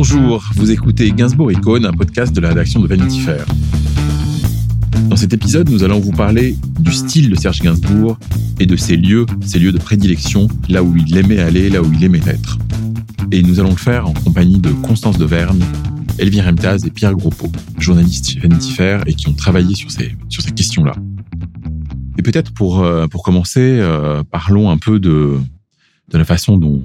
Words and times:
Bonjour, 0.00 0.48
vous 0.54 0.70
écoutez 0.70 1.10
Gainsbourg 1.10 1.50
Icône, 1.50 1.84
un 1.84 1.92
podcast 1.92 2.32
de 2.32 2.40
la 2.40 2.50
rédaction 2.50 2.78
de 2.78 2.86
Vanity 2.86 3.18
Fair. 3.18 3.44
Dans 5.08 5.16
cet 5.16 5.32
épisode, 5.32 5.68
nous 5.70 5.82
allons 5.82 5.98
vous 5.98 6.12
parler 6.12 6.56
du 6.78 6.92
style 6.92 7.28
de 7.28 7.34
Serge 7.34 7.58
Gainsbourg 7.62 8.16
et 8.60 8.66
de 8.66 8.76
ses 8.76 8.96
lieux, 8.96 9.26
ses 9.40 9.58
lieux 9.58 9.72
de 9.72 9.78
prédilection, 9.78 10.46
là 10.68 10.84
où 10.84 10.96
il 10.96 11.16
aimait 11.16 11.40
aller, 11.40 11.68
là 11.68 11.82
où 11.82 11.92
il 11.92 12.04
aimait 12.04 12.22
être. 12.28 12.58
Et 13.32 13.42
nous 13.42 13.58
allons 13.58 13.70
le 13.70 13.76
faire 13.76 14.06
en 14.06 14.12
compagnie 14.12 14.60
de 14.60 14.70
Constance 14.70 15.18
de 15.18 15.24
Verne, 15.24 15.64
Elvire 16.18 16.46
Emtaz 16.46 16.86
et 16.86 16.90
Pierre 16.90 17.14
Groppo, 17.14 17.50
journalistes 17.80 18.30
chez 18.30 18.38
Vanity 18.38 18.70
Fair 18.70 19.02
et 19.08 19.14
qui 19.14 19.26
ont 19.26 19.34
travaillé 19.34 19.74
sur 19.74 19.90
ces, 19.90 20.14
sur 20.28 20.42
ces 20.42 20.52
questions-là. 20.52 20.94
Et 22.18 22.22
peut-être 22.22 22.52
pour, 22.52 22.84
euh, 22.84 23.08
pour 23.08 23.24
commencer, 23.24 23.80
euh, 23.80 24.22
parlons 24.30 24.70
un 24.70 24.78
peu 24.78 25.00
de, 25.00 25.40
de 26.08 26.18
la 26.18 26.24
façon 26.24 26.56
dont, 26.56 26.82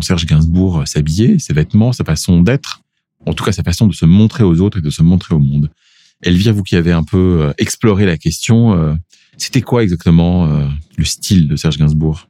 Serge 0.00 0.26
Gainsbourg 0.26 0.86
s'habillait, 0.86 1.38
ses 1.38 1.54
vêtements, 1.54 1.92
sa 1.92 2.04
façon 2.04 2.42
d'être, 2.42 2.82
en 3.26 3.32
tout 3.32 3.44
cas 3.44 3.52
sa 3.52 3.62
façon 3.62 3.86
de 3.86 3.94
se 3.94 4.04
montrer 4.04 4.44
aux 4.44 4.60
autres 4.60 4.78
et 4.78 4.82
de 4.82 4.90
se 4.90 5.02
montrer 5.02 5.34
au 5.34 5.38
monde. 5.38 5.70
Elvire, 6.22 6.54
vous 6.54 6.62
qui 6.62 6.76
avez 6.76 6.92
un 6.92 7.04
peu 7.04 7.40
euh, 7.42 7.52
exploré 7.58 8.06
la 8.06 8.16
question, 8.16 8.74
euh, 8.74 8.94
c'était 9.36 9.60
quoi 9.60 9.82
exactement 9.82 10.46
euh, 10.46 10.66
le 10.96 11.04
style 11.04 11.48
de 11.48 11.56
Serge 11.56 11.78
Gainsbourg? 11.78 12.28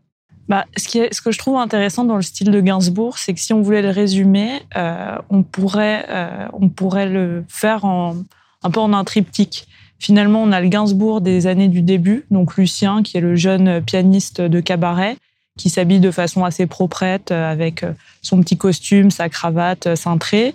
Bah, 0.48 0.66
ce 0.76 1.22
que 1.22 1.32
je 1.32 1.38
trouve 1.38 1.56
intéressant 1.56 2.04
dans 2.04 2.16
le 2.16 2.22
style 2.22 2.50
de 2.50 2.60
Gainsbourg, 2.60 3.16
c'est 3.16 3.32
que 3.32 3.40
si 3.40 3.54
on 3.54 3.62
voulait 3.62 3.80
le 3.80 3.88
résumer, 3.88 4.60
on, 5.30 5.42
pourrait, 5.42 6.06
on 6.52 6.68
pourrait 6.68 7.08
le 7.08 7.44
faire 7.48 7.86
en, 7.86 8.16
un 8.62 8.70
peu 8.70 8.80
en 8.80 8.92
un 8.92 9.04
triptyque. 9.04 9.66
Finalement, 9.98 10.42
on 10.42 10.52
a 10.52 10.60
le 10.60 10.68
Gainsbourg 10.68 11.22
des 11.22 11.46
années 11.46 11.68
du 11.68 11.80
début, 11.80 12.26
donc 12.30 12.58
Lucien, 12.58 13.02
qui 13.02 13.16
est 13.16 13.22
le 13.22 13.36
jeune 13.36 13.80
pianiste 13.80 14.42
de 14.42 14.60
cabaret, 14.60 15.16
qui 15.58 15.70
s'habille 15.70 16.00
de 16.00 16.10
façon 16.10 16.44
assez 16.44 16.66
proprette, 16.66 17.30
avec 17.30 17.84
son 18.22 18.40
petit 18.40 18.56
costume, 18.56 19.10
sa 19.10 19.28
cravate 19.28 19.94
cintrée. 19.94 20.54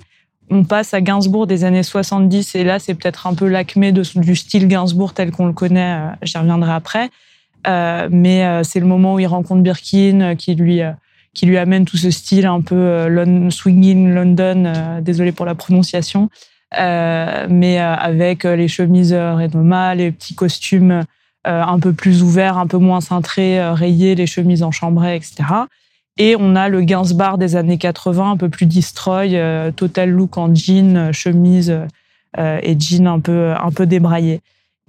On 0.52 0.64
passe 0.64 0.95
à 0.95 1.02
Gainsbourg 1.02 1.45
des 1.45 1.64
années 1.64 1.83
70, 1.83 2.55
et 2.55 2.64
là, 2.64 2.80
c'est 2.80 2.95
peut-être 2.95 3.27
un 3.27 3.36
peu 3.36 3.47
l'acmé 3.47 3.92
du 3.92 4.36
style 4.36 4.67
Gainsbourg 4.67 5.14
tel 5.14 5.31
qu'on 5.31 5.45
le 5.45 5.53
connaît, 5.53 5.94
euh, 5.94 6.09
j'y 6.23 6.38
reviendrai 6.38 6.72
après. 6.72 7.11
Euh, 7.67 8.08
mais 8.09 8.45
euh, 8.45 8.64
c'est 8.64 8.80
le 8.80 8.88
moment 8.88 9.16
où 9.16 9.20
il 9.20 9.27
rencontre 9.27 9.61
Birkin, 9.61 10.36
qui 10.36 10.55
lui 10.55 10.81
qui 11.36 11.45
lui 11.45 11.58
amène 11.59 11.86
tout 11.86 11.97
ce 11.97 12.09
style 12.09 12.47
un 12.47 12.59
peu 12.59 13.08
swinging 13.52 14.11
London, 14.14 15.00
désolé 15.02 15.31
pour 15.31 15.45
la 15.45 15.53
prononciation, 15.53 16.30
mais 16.73 17.77
avec 17.77 18.45
les 18.45 18.67
chemises 18.67 19.14
Redoma, 19.14 19.94
les 19.94 20.11
petits 20.11 20.33
costumes 20.33 21.03
un 21.45 21.80
peu 21.80 21.94
plus 21.94 22.22
ouverts, 22.22 22.58
un 22.58 22.68
peu 22.68 22.78
moins 22.78 23.02
cintrés, 23.02 23.62
rayés, 23.72 24.16
les 24.16 24.28
chemises 24.28 24.64
en 24.64 24.72
chambray, 24.72 25.18
etc. 25.18 25.45
Et 26.20 26.36
on 26.38 26.58
a 26.58 26.68
le 26.68 26.82
Gainsbar 26.82 27.38
des 27.38 27.56
années 27.56 27.78
80, 27.78 28.32
un 28.32 28.38
peu 28.38 28.50
plus 28.50 28.66
destroy, 28.66 29.38
euh, 29.38 29.72
total 29.72 30.10
look 30.10 30.38
en 30.38 30.54
jean, 30.54 30.98
euh, 30.98 31.12
chemise 31.14 31.73
euh, 32.38 32.60
et 32.62 32.78
jean 32.78 33.08
un 33.08 33.22
peu, 33.22 33.54
un 33.54 33.72
peu 33.72 33.86
débraillé. 33.86 34.42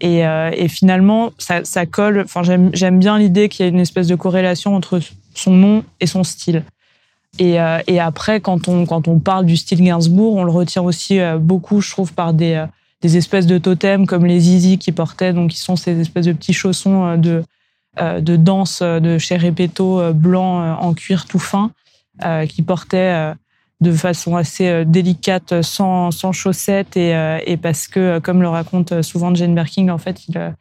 Et, 0.03 0.25
finalement, 0.69 1.31
ça, 1.39 1.87
colle. 1.87 2.23
Enfin, 2.25 2.43
j'aime 2.43 2.99
bien 2.99 3.19
l'idée 3.19 3.51
qu'il 3.51 3.65
y 3.65 3.69
ait 3.69 3.73
une 3.73 3.81
espèce 3.81 4.07
de 4.07 4.15
corrélation 4.15 4.75
entre 4.75 4.99
son 5.35 5.51
nom 5.51 5.85
et 6.01 6.07
son 6.07 6.25
style. 6.25 6.65
Et, 7.39 7.59
et, 7.87 8.01
après, 8.01 8.41
quand 8.41 8.67
on, 8.67 8.87
quand 8.87 9.09
on 9.09 9.19
parle 9.19 9.45
du 9.45 9.59
style 9.59 9.85
Gainsbourg, 9.85 10.37
on 10.37 10.45
le 10.45 10.51
retient 10.51 10.81
aussi 10.81 11.21
beaucoup, 11.39 11.83
je 11.83 11.91
trouve, 11.91 12.15
par 12.15 12.33
des, 12.33 12.65
des 13.03 13.17
espèces 13.17 13.47
de 13.47 13.59
totems 13.59 14.07
comme 14.07 14.27
les 14.27 14.41
Zizi 14.41 14.79
qui 14.79 14.93
portaient, 14.93 15.33
donc 15.33 15.51
qui 15.51 15.59
sont 15.59 15.77
ces 15.77 15.99
espèces 16.01 16.27
de 16.27 16.33
petits 16.33 16.53
chaussons 16.53 17.17
de, 17.17 17.43
euh, 17.99 18.21
de 18.21 18.37
danse 18.37 18.83
de 18.83 19.19
chez 19.19 19.37
Repetto 19.37 20.01
euh, 20.01 20.13
blanc 20.13 20.63
euh, 20.63 20.73
en 20.75 20.95
cuir 20.95 21.27
tout 21.27 21.41
fin, 21.41 21.73
qui 22.51 22.61
portait 22.61 23.33
de 23.81 23.93
façon 23.93 24.37
assez 24.37 24.85
délicate, 24.85 25.63
sans, 25.63 26.11
sans 26.11 26.33
chaussettes, 26.33 26.99
et, 26.99 27.57
parce 27.57 27.89
que, 27.89 28.19
comme 28.19 28.43
le 28.43 28.49
raconte 28.51 29.01
souvent 29.01 29.35
Jane 29.35 29.55
Birkin, 29.55 29.89
en 29.89 29.97
fait, 29.97 30.29
il, 30.29 30.55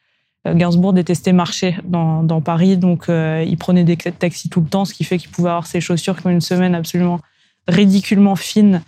Gainsbourg 0.48 0.94
détestait 0.94 1.34
marcher 1.34 1.76
dans, 1.84 2.40
Paris, 2.40 2.78
donc 2.78 3.08
il 3.10 3.58
prenait 3.58 3.84
des 3.84 3.98
taxis 3.98 4.48
tout 4.48 4.62
le 4.62 4.68
temps, 4.68 4.86
ce 4.86 4.94
qui 4.94 5.04
fait 5.04 5.18
qu'il 5.18 5.32
pouvait 5.32 5.50
avoir 5.50 5.68
ses 5.68 5.82
chaussures 5.82 6.16
qui 6.16 6.28
ont 6.28 6.30
une 6.30 6.40
semaine 6.40 6.74
absolument 6.74 7.20
ridiculement 7.68 8.38
fine, 8.38 8.82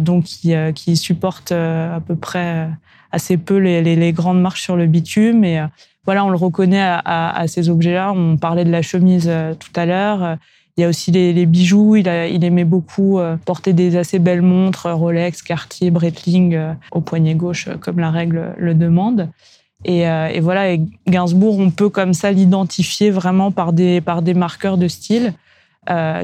donc 0.00 0.24
qui, 0.24 0.54
qui 0.74 0.96
supporte 0.96 1.52
à 1.52 2.00
peu 2.06 2.16
près 2.16 2.68
assez 3.12 3.36
peu 3.36 3.56
les, 3.58 3.82
les, 3.82 4.12
grandes 4.12 4.40
marches 4.40 4.62
sur 4.62 4.76
le 4.76 4.86
bitume. 4.86 5.44
Et 5.44 5.60
voilà, 6.04 6.24
on 6.24 6.30
le 6.30 6.36
reconnaît 6.36 6.82
à, 6.82 7.44
ces 7.46 7.70
objets-là. 7.70 8.12
On 8.12 8.36
parlait 8.36 8.64
de 8.64 8.70
la 8.70 8.82
chemise 8.82 9.26
euh, 9.28 9.54
tout 9.54 9.72
à 9.74 9.86
l'heure. 9.86 10.36
Il 10.76 10.82
y 10.82 10.84
a 10.84 10.88
aussi 10.88 11.10
les, 11.12 11.46
bijoux. 11.46 11.96
Il, 11.96 12.08
aimait 12.08 12.64
beaucoup 12.64 13.18
euh, 13.18 13.36
porter 13.36 13.72
des 13.72 13.96
assez 13.96 14.18
belles 14.18 14.42
montres, 14.42 14.90
Rolex, 14.90 15.42
Cartier, 15.42 15.90
Breitling 15.90 16.54
euh, 16.54 16.72
au 16.92 17.00
poignet 17.00 17.34
gauche, 17.34 17.68
comme 17.80 18.00
la 18.00 18.10
règle 18.10 18.54
le 18.58 18.74
demande. 18.74 19.30
Et, 19.86 20.06
voilà, 20.40 20.72
et 20.72 20.80
Gainsbourg, 21.06 21.58
on 21.58 21.70
peut 21.70 21.90
comme 21.90 22.14
ça 22.14 22.32
l'identifier 22.32 23.10
vraiment 23.10 23.50
par 23.50 23.74
des, 23.74 24.00
par 24.00 24.22
des 24.22 24.32
marqueurs 24.32 24.78
de 24.78 24.88
style. 24.88 25.34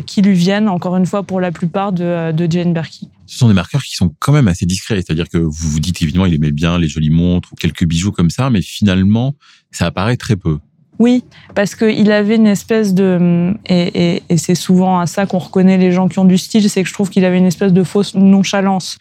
qui 0.07 0.23
lui 0.23 0.33
viennent, 0.33 0.67
encore 0.71 0.97
une 0.97 1.05
fois, 1.05 1.23
pour 1.23 1.41
la 1.41 1.53
plupart 1.53 1.93
de, 1.93 2.33
de 2.33 2.51
Jane 2.51 2.73
Birkin 2.73 3.09
ce 3.31 3.39
sont 3.39 3.49
des 3.49 3.55
marqueurs 3.55 3.85
qui 3.85 3.95
sont 3.95 4.13
quand 4.19 4.33
même 4.33 4.49
assez 4.49 4.67
discrets. 4.67 4.97
C'est-à-dire 4.97 5.29
que 5.29 5.39
vous 5.39 5.51
vous 5.71 5.79
dites 5.79 6.03
évidemment 6.03 6.27
il 6.27 6.35
aimait 6.35 6.51
bien 6.51 6.79
les 6.79 6.89
jolies 6.89 7.11
montres 7.11 7.53
ou 7.53 7.55
quelques 7.55 7.85
bijoux 7.85 8.11
comme 8.11 8.29
ça, 8.29 8.51
mais 8.51 8.61
finalement 8.61 9.37
ça 9.71 9.87
apparaît 9.87 10.17
très 10.17 10.35
peu. 10.35 10.59
Oui, 10.99 11.25
parce 11.55 11.77
qu'il 11.77 12.11
avait 12.11 12.35
une 12.37 12.49
espèce 12.49 12.93
de 12.93 13.55
et, 13.67 14.23
c'est 14.37 14.57
souvent 14.57 14.99
à 14.99 15.07
ça 15.07 15.27
qu'on 15.27 15.39
reconnaît 15.39 15.79
les 15.79 15.93
gens 15.93 16.09
qui 16.09 16.19
ont 16.19 16.25
du 16.25 16.39
style, 16.39 16.69
c'est 16.69 16.83
que 16.83 16.89
je 16.89 16.93
trouve 16.93 17.09
qu'il 17.09 17.25
avait 17.25 17.39
une 17.39 17.47
espèce 17.47 17.73
de 17.73 17.85
fausse 17.85 18.15
nonchalance. 18.15 18.99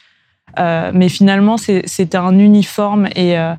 Euh, 0.59 0.91
mais 0.94 1.09
finalement, 1.09 1.57
c'était 1.57 2.18
un 2.18 2.38
uniforme 2.38 3.07
et 3.16 3.38
euh, 3.38 3.53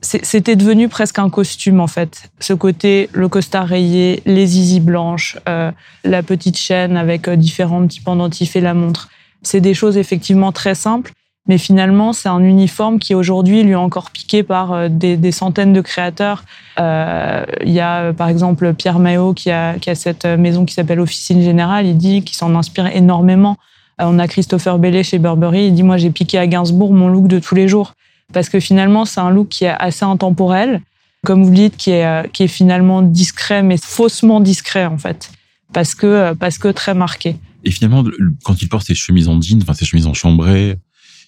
c'était 0.00 0.56
devenu 0.56 0.88
presque 0.88 1.18
un 1.18 1.28
costume 1.28 1.80
en 1.80 1.86
fait. 1.86 2.30
Ce 2.40 2.54
côté, 2.54 3.10
le 3.12 3.28
costard 3.28 3.66
rayé, 3.66 4.22
les 4.24 4.46
zizi 4.46 4.80
blanches, 4.80 5.36
euh, 5.48 5.70
la 6.02 6.22
petite 6.22 6.56
chaîne 6.56 6.96
avec 6.96 7.28
différents 7.28 7.86
petits 7.86 8.00
pendentifs 8.00 8.56
et 8.56 8.60
la 8.62 8.72
montre. 8.72 9.10
C'est 9.44 9.60
des 9.60 9.74
choses 9.74 9.96
effectivement 9.96 10.52
très 10.52 10.74
simples, 10.74 11.12
mais 11.46 11.58
finalement, 11.58 12.14
c'est 12.14 12.30
un 12.30 12.40
uniforme 12.40 12.98
qui 12.98 13.14
aujourd'hui 13.14 13.62
lui 13.62 13.72
est 13.72 13.76
encore 13.76 14.10
piqué 14.10 14.42
par 14.42 14.72
euh, 14.72 14.88
des, 14.88 15.32
centaines 15.32 15.74
de 15.74 15.82
créateurs. 15.82 16.44
Euh, 16.80 17.44
il 17.62 17.72
y 17.72 17.80
a 17.80 18.14
par 18.14 18.28
exemple 18.28 18.72
Pierre 18.72 18.98
Maillot 18.98 19.34
qui 19.34 19.50
a, 19.50 19.76
cette 19.94 20.24
maison 20.24 20.64
qui 20.64 20.72
s'appelle 20.72 21.00
Officine 21.00 21.42
Générale. 21.42 21.86
Il 21.86 21.98
dit 21.98 22.22
qu'il 22.22 22.36
s'en 22.36 22.54
inspire 22.54 22.86
énormément. 22.86 23.58
Euh, 24.00 24.06
on 24.06 24.18
a 24.18 24.26
Christopher 24.26 24.78
Bellet 24.78 25.02
chez 25.02 25.18
Burberry. 25.18 25.66
Il 25.66 25.74
dit 25.74 25.82
moi 25.82 25.98
j'ai 25.98 26.10
piqué 26.10 26.38
à 26.38 26.46
Gainsbourg 26.46 26.94
mon 26.94 27.08
look 27.08 27.28
de 27.28 27.38
tous 27.38 27.54
les 27.54 27.68
jours 27.68 27.92
parce 28.32 28.48
que 28.48 28.58
finalement 28.58 29.04
c'est 29.04 29.20
un 29.20 29.30
look 29.30 29.48
qui 29.48 29.66
est 29.66 29.74
assez 29.78 30.06
intemporel, 30.06 30.80
comme 31.26 31.44
vous 31.44 31.50
dites, 31.52 31.76
qui 31.76 31.90
est 31.90 32.32
qui 32.32 32.44
est 32.44 32.48
finalement 32.48 33.02
discret 33.02 33.62
mais 33.62 33.76
faussement 33.76 34.40
discret 34.40 34.86
en 34.86 34.96
fait 34.96 35.30
parce 35.74 35.94
que 35.94 36.32
parce 36.32 36.56
que 36.56 36.68
très 36.68 36.94
marqué. 36.94 37.36
Et 37.64 37.70
finalement, 37.70 38.04
quand 38.44 38.60
il 38.62 38.68
porte 38.68 38.86
ses 38.86 38.94
chemises 38.94 39.28
en 39.28 39.40
jean, 39.40 39.60
enfin 39.62 39.74
ses 39.74 39.84
chemises 39.84 40.06
en 40.06 40.14
chambray, 40.14 40.78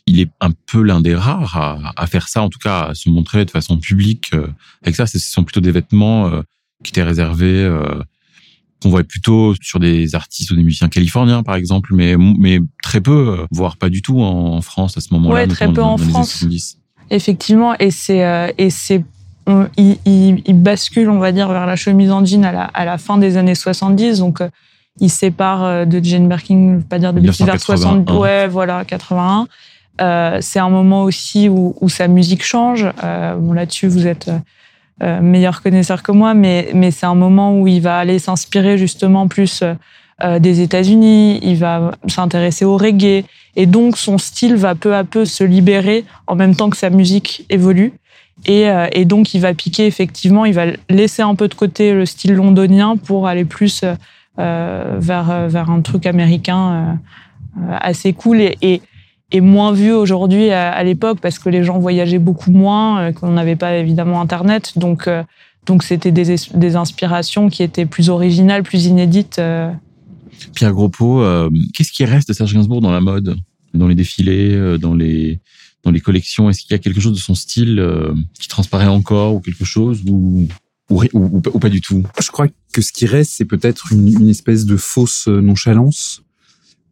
il 0.06 0.20
est 0.20 0.30
un 0.40 0.50
peu 0.66 0.82
l'un 0.82 1.00
des 1.00 1.14
rares 1.14 1.92
à, 1.96 2.06
faire 2.06 2.28
ça, 2.28 2.42
en 2.42 2.48
tout 2.48 2.60
cas 2.60 2.88
à 2.88 2.94
se 2.94 3.08
montrer 3.08 3.44
de 3.44 3.50
façon 3.50 3.78
publique. 3.78 4.30
Euh, 4.34 4.46
avec 4.82 4.94
ça, 4.94 5.06
ce 5.06 5.18
sont 5.18 5.44
plutôt 5.44 5.60
des 5.60 5.72
vêtements 5.72 6.28
euh, 6.28 6.42
qui 6.84 6.90
étaient 6.90 7.02
réservés, 7.02 7.64
euh, 7.64 8.02
qu'on 8.80 8.90
voit 8.90 9.02
plutôt 9.02 9.54
sur 9.60 9.80
des 9.80 10.14
artistes 10.14 10.50
ou 10.52 10.56
des 10.56 10.62
musiciens 10.62 10.88
californiens, 10.88 11.42
par 11.42 11.56
exemple, 11.56 11.92
mais, 11.92 12.16
mais 12.16 12.60
très 12.82 13.00
peu, 13.00 13.46
voire 13.50 13.76
pas 13.78 13.88
du 13.88 14.00
tout 14.00 14.20
en, 14.20 14.60
France 14.60 14.96
à 14.96 15.00
ce 15.00 15.12
moment-là. 15.14 15.42
Oui, 15.42 15.48
très 15.48 15.72
peu 15.72 15.82
en 15.82 15.96
France. 15.96 16.44
Effectivement, 17.10 17.76
et 17.78 17.90
c'est 17.90 18.54
et 18.58 18.70
c'est 18.70 19.04
il, 19.76 19.98
il, 20.04 20.60
bascule, 20.60 21.08
on 21.08 21.20
va 21.20 21.30
dire, 21.30 21.48
vers 21.48 21.66
la 21.66 21.76
chemise 21.76 22.10
en 22.10 22.24
jean 22.24 22.44
à 22.44 22.52
la, 22.52 22.64
à 22.64 22.84
la 22.84 22.98
fin 22.98 23.16
des 23.16 23.36
années 23.36 23.54
70. 23.54 24.18
Donc, 24.18 24.42
il 25.00 25.10
sépare 25.10 25.64
euh, 25.64 25.84
de 25.84 26.02
Jane 26.02 26.28
Birkin, 26.28 26.70
je 26.72 26.76
veux 26.76 26.82
pas 26.82 26.98
dire 26.98 27.12
de 27.12 27.20
vers 27.20 27.60
60, 27.60 28.10
ouais, 28.12 28.48
voilà, 28.48 28.84
81. 28.84 29.46
Euh, 30.00 30.38
c'est 30.40 30.58
un 30.58 30.68
moment 30.68 31.04
aussi 31.04 31.48
où, 31.48 31.74
où 31.80 31.88
sa 31.88 32.08
musique 32.08 32.44
change. 32.44 32.86
Euh, 33.02 33.34
bon, 33.36 33.52
là-dessus, 33.52 33.88
vous 33.88 34.06
êtes 34.06 34.30
euh, 35.02 35.20
meilleur 35.20 35.62
connaisseur 35.62 36.02
que 36.02 36.12
moi, 36.12 36.34
mais, 36.34 36.70
mais 36.74 36.90
c'est 36.90 37.06
un 37.06 37.14
moment 37.14 37.58
où 37.58 37.66
il 37.66 37.80
va 37.80 37.98
aller 37.98 38.18
s'inspirer 38.18 38.78
justement 38.78 39.28
plus 39.28 39.62
euh, 40.22 40.38
des 40.38 40.60
États-Unis. 40.60 41.40
Il 41.42 41.56
va 41.56 41.92
s'intéresser 42.06 42.64
au 42.64 42.76
reggae, 42.76 43.24
et 43.54 43.66
donc 43.66 43.96
son 43.96 44.18
style 44.18 44.56
va 44.56 44.74
peu 44.74 44.94
à 44.94 45.04
peu 45.04 45.24
se 45.24 45.44
libérer 45.44 46.04
en 46.26 46.34
même 46.34 46.54
temps 46.54 46.70
que 46.70 46.76
sa 46.76 46.90
musique 46.90 47.44
évolue. 47.50 47.92
Et, 48.44 48.68
euh, 48.68 48.86
et 48.92 49.04
donc, 49.04 49.34
il 49.34 49.40
va 49.40 49.54
piquer 49.54 49.86
effectivement. 49.86 50.44
Il 50.44 50.54
va 50.54 50.66
laisser 50.90 51.22
un 51.22 51.34
peu 51.34 51.48
de 51.48 51.54
côté 51.54 51.92
le 51.92 52.04
style 52.04 52.34
londonien 52.34 52.96
pour 52.96 53.26
aller 53.26 53.44
plus 53.44 53.82
euh, 53.82 53.94
vers, 54.38 55.30
euh, 55.30 55.48
vers 55.48 55.70
un 55.70 55.80
truc 55.80 56.06
américain 56.06 56.98
euh, 57.58 57.76
assez 57.80 58.12
cool 58.12 58.40
et 58.60 58.80
moins 59.40 59.72
vu 59.72 59.92
aujourd'hui 59.92 60.50
à, 60.50 60.82
l'époque 60.84 61.18
parce 61.20 61.38
que 61.38 61.48
les 61.48 61.64
gens 61.64 61.78
voyageaient 61.78 62.18
beaucoup 62.18 62.50
moins, 62.50 63.12
qu'on 63.12 63.32
n'avait 63.32 63.56
pas 63.56 63.76
évidemment 63.76 64.20
Internet. 64.20 64.74
Donc, 64.76 65.10
donc 65.66 65.82
c'était 65.82 66.12
des, 66.12 66.36
des, 66.54 66.76
inspirations 66.76 67.48
qui 67.48 67.62
étaient 67.62 67.86
plus 67.86 68.08
originales, 68.08 68.62
plus 68.62 68.86
inédites. 68.86 69.40
Pierre 70.54 70.72
Groppo, 70.72 71.24
qu'est-ce 71.74 71.92
qui 71.92 72.04
reste 72.04 72.28
de 72.28 72.34
Serge 72.34 72.54
Gainsbourg 72.54 72.80
dans 72.80 72.92
la 72.92 73.00
mode 73.00 73.36
dans 73.74 73.88
les 73.88 73.94
défilés, 73.94 74.78
dans 74.78 74.94
les 74.94 75.40
dans 75.82 75.90
les 75.90 76.00
collections? 76.00 76.48
Est-ce 76.48 76.62
qu'il 76.62 76.70
y 76.70 76.74
a 76.74 76.78
quelque 76.78 77.00
chose 77.00 77.14
de 77.14 77.18
son 77.18 77.34
style 77.34 77.84
qui 78.38 78.48
transparaît 78.48 78.86
encore 78.86 79.34
ou 79.34 79.40
quelque 79.40 79.64
chose 79.64 80.02
ou 80.08 80.46
ou, 80.90 81.40
pas 81.40 81.68
du 81.68 81.80
tout 81.80 82.04
Je 82.20 82.30
crois 82.30 82.48
que 82.72 82.80
ce 82.80 82.92
qui 82.92 83.06
reste, 83.06 83.32
c'est 83.34 83.44
peut-être 83.44 83.92
une, 83.92 84.28
espèce 84.28 84.64
de 84.64 84.76
fausse 84.76 85.26
nonchalance 85.26 86.22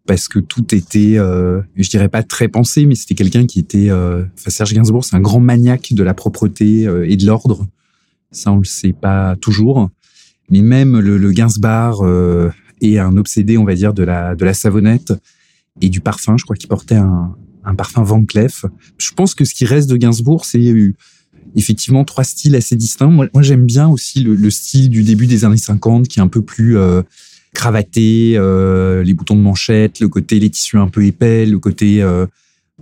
parce 0.06 0.28
que 0.28 0.38
tout 0.38 0.74
était, 0.74 1.16
euh, 1.16 1.62
je 1.76 1.88
dirais 1.88 2.08
pas 2.08 2.22
très 2.22 2.48
pensé, 2.48 2.84
mais 2.86 2.94
c'était 2.94 3.14
quelqu'un 3.14 3.46
qui 3.46 3.58
était. 3.58 3.90
Euh, 3.90 4.24
enfin, 4.34 4.50
Serge 4.50 4.74
Gainsbourg, 4.74 5.04
c'est 5.04 5.16
un 5.16 5.20
grand 5.20 5.40
maniaque 5.40 5.92
de 5.92 6.02
la 6.02 6.12
propreté 6.12 6.86
euh, 6.86 7.08
et 7.08 7.16
de 7.16 7.24
l'ordre. 7.24 7.66
Ça, 8.30 8.52
on 8.52 8.58
le 8.58 8.64
sait 8.64 8.92
pas 8.92 9.36
toujours. 9.36 9.88
Mais 10.50 10.60
même 10.60 10.98
le, 10.98 11.16
le 11.16 11.32
Gainsbar 11.32 12.02
euh, 12.02 12.50
est 12.82 12.98
un 12.98 13.16
obsédé, 13.16 13.56
on 13.56 13.64
va 13.64 13.74
dire, 13.74 13.94
de 13.94 14.02
la 14.02 14.34
de 14.34 14.44
la 14.44 14.52
savonnette 14.52 15.14
et 15.80 15.88
du 15.88 16.02
parfum. 16.02 16.36
Je 16.36 16.44
crois 16.44 16.56
qu'il 16.56 16.68
portait 16.68 16.96
un, 16.96 17.34
un 17.64 17.74
parfum 17.74 18.02
Van 18.02 18.24
Cleef. 18.24 18.66
Je 18.98 19.12
pense 19.12 19.34
que 19.34 19.46
ce 19.46 19.54
qui 19.54 19.64
reste 19.64 19.88
de 19.88 19.96
Gainsbourg, 19.96 20.44
c'est 20.44 20.94
effectivement 21.56 22.04
trois 22.04 22.24
styles 22.24 22.54
assez 22.56 22.76
distincts. 22.76 23.08
Moi, 23.08 23.28
j'aime 23.40 23.66
bien 23.66 23.88
aussi 23.88 24.20
le, 24.20 24.34
le, 24.34 24.50
style 24.50 24.90
du 24.90 25.02
début 25.02 25.26
des 25.26 25.44
années 25.44 25.56
50, 25.56 26.08
qui 26.08 26.18
est 26.18 26.22
un 26.22 26.28
peu 26.28 26.42
plus 26.42 26.76
euh, 26.76 27.02
cravaté, 27.52 28.34
euh, 28.36 29.02
les 29.02 29.14
boutons 29.14 29.36
de 29.36 29.40
manchette, 29.40 30.00
le 30.00 30.08
côté 30.08 30.38
les 30.38 30.50
tissus 30.50 30.78
un 30.78 30.88
peu 30.88 31.04
épais, 31.04 31.46
le 31.46 31.58
côté 31.58 32.02
euh, 32.02 32.26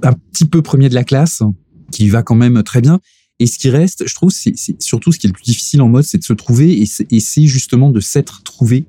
un 0.03 0.13
petit 0.13 0.45
peu 0.45 0.63
premier 0.63 0.89
de 0.89 0.95
la 0.95 1.05
classe, 1.05 1.43
qui 1.91 2.09
va 2.09 2.23
quand 2.23 2.35
même 2.35 2.63
très 2.63 2.81
bien. 2.81 3.01
Et 3.39 3.47
ce 3.47 3.59
qui 3.59 3.71
reste, 3.71 4.07
je 4.07 4.15
trouve, 4.15 4.31
c'est 4.31 4.55
surtout 4.81 5.11
ce 5.11 5.19
qui 5.19 5.27
est 5.27 5.31
le 5.31 5.35
plus 5.35 5.45
difficile 5.45 5.83
en 5.83 5.89
mode, 5.89 6.05
c'est 6.05 6.19
de 6.19 6.25
se 6.25 6.33
trouver, 6.33 6.81
et 6.81 7.21
c'est 7.21 7.47
justement 7.47 7.91
de 7.91 7.99
s'être 7.99 8.43
trouvé 8.45 8.85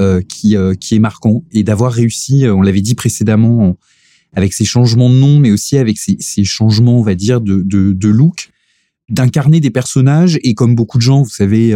euh, 0.00 0.22
qui, 0.22 0.56
euh, 0.56 0.72
qui 0.72 0.94
est 0.94 0.98
marquant, 0.98 1.44
et 1.52 1.62
d'avoir 1.62 1.92
réussi, 1.92 2.46
euh, 2.46 2.54
on 2.54 2.62
l'avait 2.62 2.80
dit 2.80 2.94
précédemment, 2.94 3.76
avec 4.32 4.54
ces 4.54 4.64
changements 4.64 5.10
de 5.10 5.16
nom, 5.16 5.38
mais 5.38 5.50
aussi 5.50 5.76
avec 5.76 5.98
ces, 5.98 6.16
ces 6.18 6.44
changements, 6.44 6.98
on 6.98 7.02
va 7.02 7.14
dire, 7.14 7.42
de, 7.42 7.60
de, 7.62 7.92
de 7.92 8.08
look, 8.08 8.51
d'incarner 9.12 9.60
des 9.60 9.70
personnages, 9.70 10.38
et 10.42 10.54
comme 10.54 10.74
beaucoup 10.74 10.98
de 10.98 11.02
gens, 11.02 11.22
vous 11.22 11.30
savez, 11.30 11.72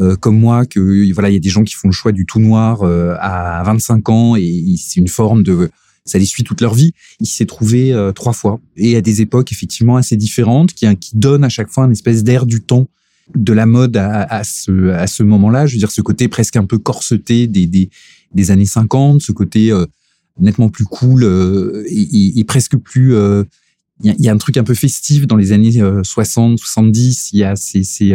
euh, 0.00 0.14
comme 0.16 0.38
moi 0.38 0.64
que 0.64 1.12
voilà 1.12 1.28
il 1.28 1.32
y 1.32 1.36
a 1.36 1.40
des 1.40 1.48
gens 1.48 1.64
qui 1.64 1.74
font 1.74 1.88
le 1.88 1.92
choix 1.92 2.12
du 2.12 2.24
tout 2.24 2.38
noir 2.38 2.82
euh, 2.82 3.16
à 3.18 3.62
25 3.64 4.08
ans 4.10 4.36
et 4.36 4.74
c'est 4.76 5.00
une 5.00 5.08
forme 5.08 5.42
de 5.42 5.70
ça 6.04 6.18
les 6.18 6.24
suit 6.24 6.44
toute 6.44 6.60
leur 6.60 6.74
vie. 6.74 6.92
Il 7.20 7.26
s'est 7.26 7.46
trouvé 7.46 7.92
euh, 7.92 8.12
trois 8.12 8.32
fois 8.32 8.60
et 8.76 8.96
à 8.96 9.00
des 9.00 9.22
époques 9.22 9.50
effectivement 9.50 9.96
assez 9.96 10.16
différentes 10.16 10.72
qui 10.72 10.86
qui 10.96 11.16
donne 11.16 11.42
à 11.42 11.48
chaque 11.48 11.68
fois 11.68 11.84
une 11.84 11.92
espèce 11.92 12.22
d'air 12.22 12.46
du 12.46 12.60
temps 12.60 12.86
de 13.34 13.52
la 13.52 13.66
mode 13.66 13.96
à, 13.96 14.22
à 14.22 14.44
ce 14.44 14.90
à 14.90 15.06
ce 15.08 15.22
moment-là. 15.24 15.66
Je 15.66 15.74
veux 15.74 15.78
dire 15.78 15.90
ce 15.90 16.02
côté 16.02 16.28
presque 16.28 16.56
un 16.56 16.64
peu 16.64 16.78
corseté 16.78 17.48
des 17.48 17.66
des, 17.66 17.90
des 18.34 18.50
années 18.52 18.66
50, 18.66 19.20
ce 19.20 19.32
côté 19.32 19.72
nettement 20.38 20.68
plus 20.68 20.84
cool 20.84 21.24
et, 21.88 22.38
et, 22.38 22.44
presque 22.44 22.76
plus 22.76 23.16
il 24.04 24.14
y, 24.18 24.28
a, 24.28 24.32
un 24.32 24.36
truc 24.38 24.56
un 24.56 24.64
peu 24.64 24.74
festif 24.74 25.26
dans 25.26 25.36
les 25.36 25.52
années 25.52 25.82
60, 26.02 26.58
70. 26.58 27.30
Il 27.32 27.38
y 27.40 27.44
a 27.44 27.56
ces, 27.56 27.82
ces 27.82 28.14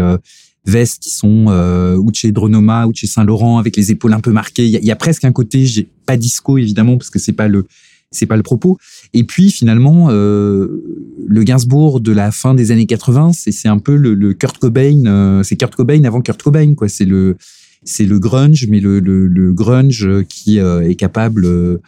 vestes 0.65 1.01
qui 1.01 1.09
sont 1.09 1.45
euh, 1.50 1.97
ou 1.97 2.09
chez 2.13 2.31
Dronoma 2.31 2.88
ou 2.88 2.94
chez 2.94 3.07
Saint-Laurent 3.07 3.57
avec 3.57 3.75
les 3.75 3.91
épaules 3.91 4.13
un 4.13 4.19
peu 4.19 4.31
marquées. 4.31 4.65
Il 4.65 4.71
y, 4.71 4.91
a, 4.91 4.94
y 4.94 4.97
presque 4.97 5.25
un 5.25 5.31
côté, 5.31 5.65
j'ai 5.65 5.88
pas 6.06 6.18
disco 6.18 6.57
évidemment 6.57 6.97
parce 6.97 7.09
que 7.09 7.19
c'est 7.19 7.33
pas 7.33 7.47
le 7.47 7.65
c'est 8.12 8.27
pas 8.27 8.38
le 8.38 8.44
propos. 8.44 8.77
Et 9.13 9.24
puis 9.24 9.50
finalement, 9.50 10.09
euh, 10.12 10.83
le 11.27 11.44
Gainsbourg 11.44 12.00
de 12.00 12.12
la 12.12 12.31
fin 12.31 12.53
des 12.53 12.69
années 12.71 12.86
80, 12.86 13.31
c'est 13.33 13.68
un 13.68 13.79
peu 13.79 13.95
le, 13.95 14.13
le 14.13 14.33
Kurt 14.33 14.59
Cobain. 14.59 15.06
Euh, 15.07 15.41
c'est 15.41 15.56
Kurt 15.56 15.75
Cobain 15.75 16.03
avant 16.03 16.21
Kurt 16.21 16.41
Cobain, 16.41 16.75
quoi. 16.75 16.89
C'est 16.89 17.06
le 17.06 17.38
c'est 17.86 18.06
le 18.06 18.18
grunge, 18.18 18.68
mais 18.69 18.79
le, 18.79 19.00
le, 19.00 19.27
le 19.27 19.51
grunge 19.51 20.07
qui 20.29 20.59
euh, 20.59 20.88
est 20.88 20.95
capable 20.95 21.45
euh, 21.45 21.79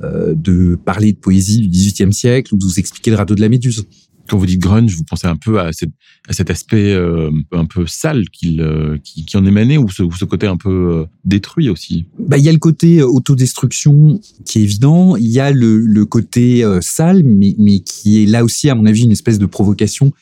de 0.00 0.74
parler 0.84 1.12
de 1.12 1.18
poésie 1.18 1.60
du 1.62 1.68
XVIIIe 1.68 2.12
siècle 2.12 2.54
ou 2.54 2.58
de 2.58 2.64
vous 2.64 2.78
expliquer 2.78 3.10
le 3.10 3.16
radeau 3.16 3.34
de 3.34 3.40
la 3.40 3.48
Méduse. 3.48 3.86
Quand 4.28 4.38
vous 4.38 4.46
dites 4.46 4.60
grunge, 4.60 4.94
vous 4.94 5.04
pensez 5.04 5.26
un 5.26 5.36
peu 5.36 5.60
à, 5.60 5.72
cette, 5.72 5.90
à 6.28 6.32
cet 6.32 6.50
aspect 6.50 6.92
euh, 6.92 7.30
un 7.52 7.64
peu 7.64 7.86
sale 7.86 8.28
qu'il, 8.30 8.60
euh, 8.60 8.98
qui, 9.02 9.24
qui, 9.24 9.36
en 9.36 9.46
émanait 9.46 9.78
ou 9.78 9.88
ce, 9.88 10.02
ou 10.02 10.12
ce 10.12 10.24
côté 10.24 10.46
un 10.46 10.56
peu 10.56 10.70
euh, 10.70 11.04
détruit 11.24 11.68
aussi? 11.68 12.06
Bah, 12.18 12.36
Il 12.36 12.44
y 12.44 12.48
a 12.48 12.52
le 12.52 12.58
côté 12.58 13.02
autodestruction 13.02 14.20
qui 14.44 14.58
est 14.58 14.62
évident, 14.62 15.16
il 15.16 15.28
y 15.28 15.38
a 15.38 15.52
le, 15.52 15.78
le 15.78 16.04
côté 16.04 16.64
sale, 16.80 17.22
mais, 17.24 17.54
mais 17.58 17.80
qui 17.80 18.22
est 18.22 18.26
là 18.26 18.44
aussi, 18.44 18.68
à 18.68 18.74
mon 18.74 18.86
avis, 18.86 19.04
une 19.04 19.12
espèce 19.12 19.38
de 19.38 19.46
provocation 19.46 20.12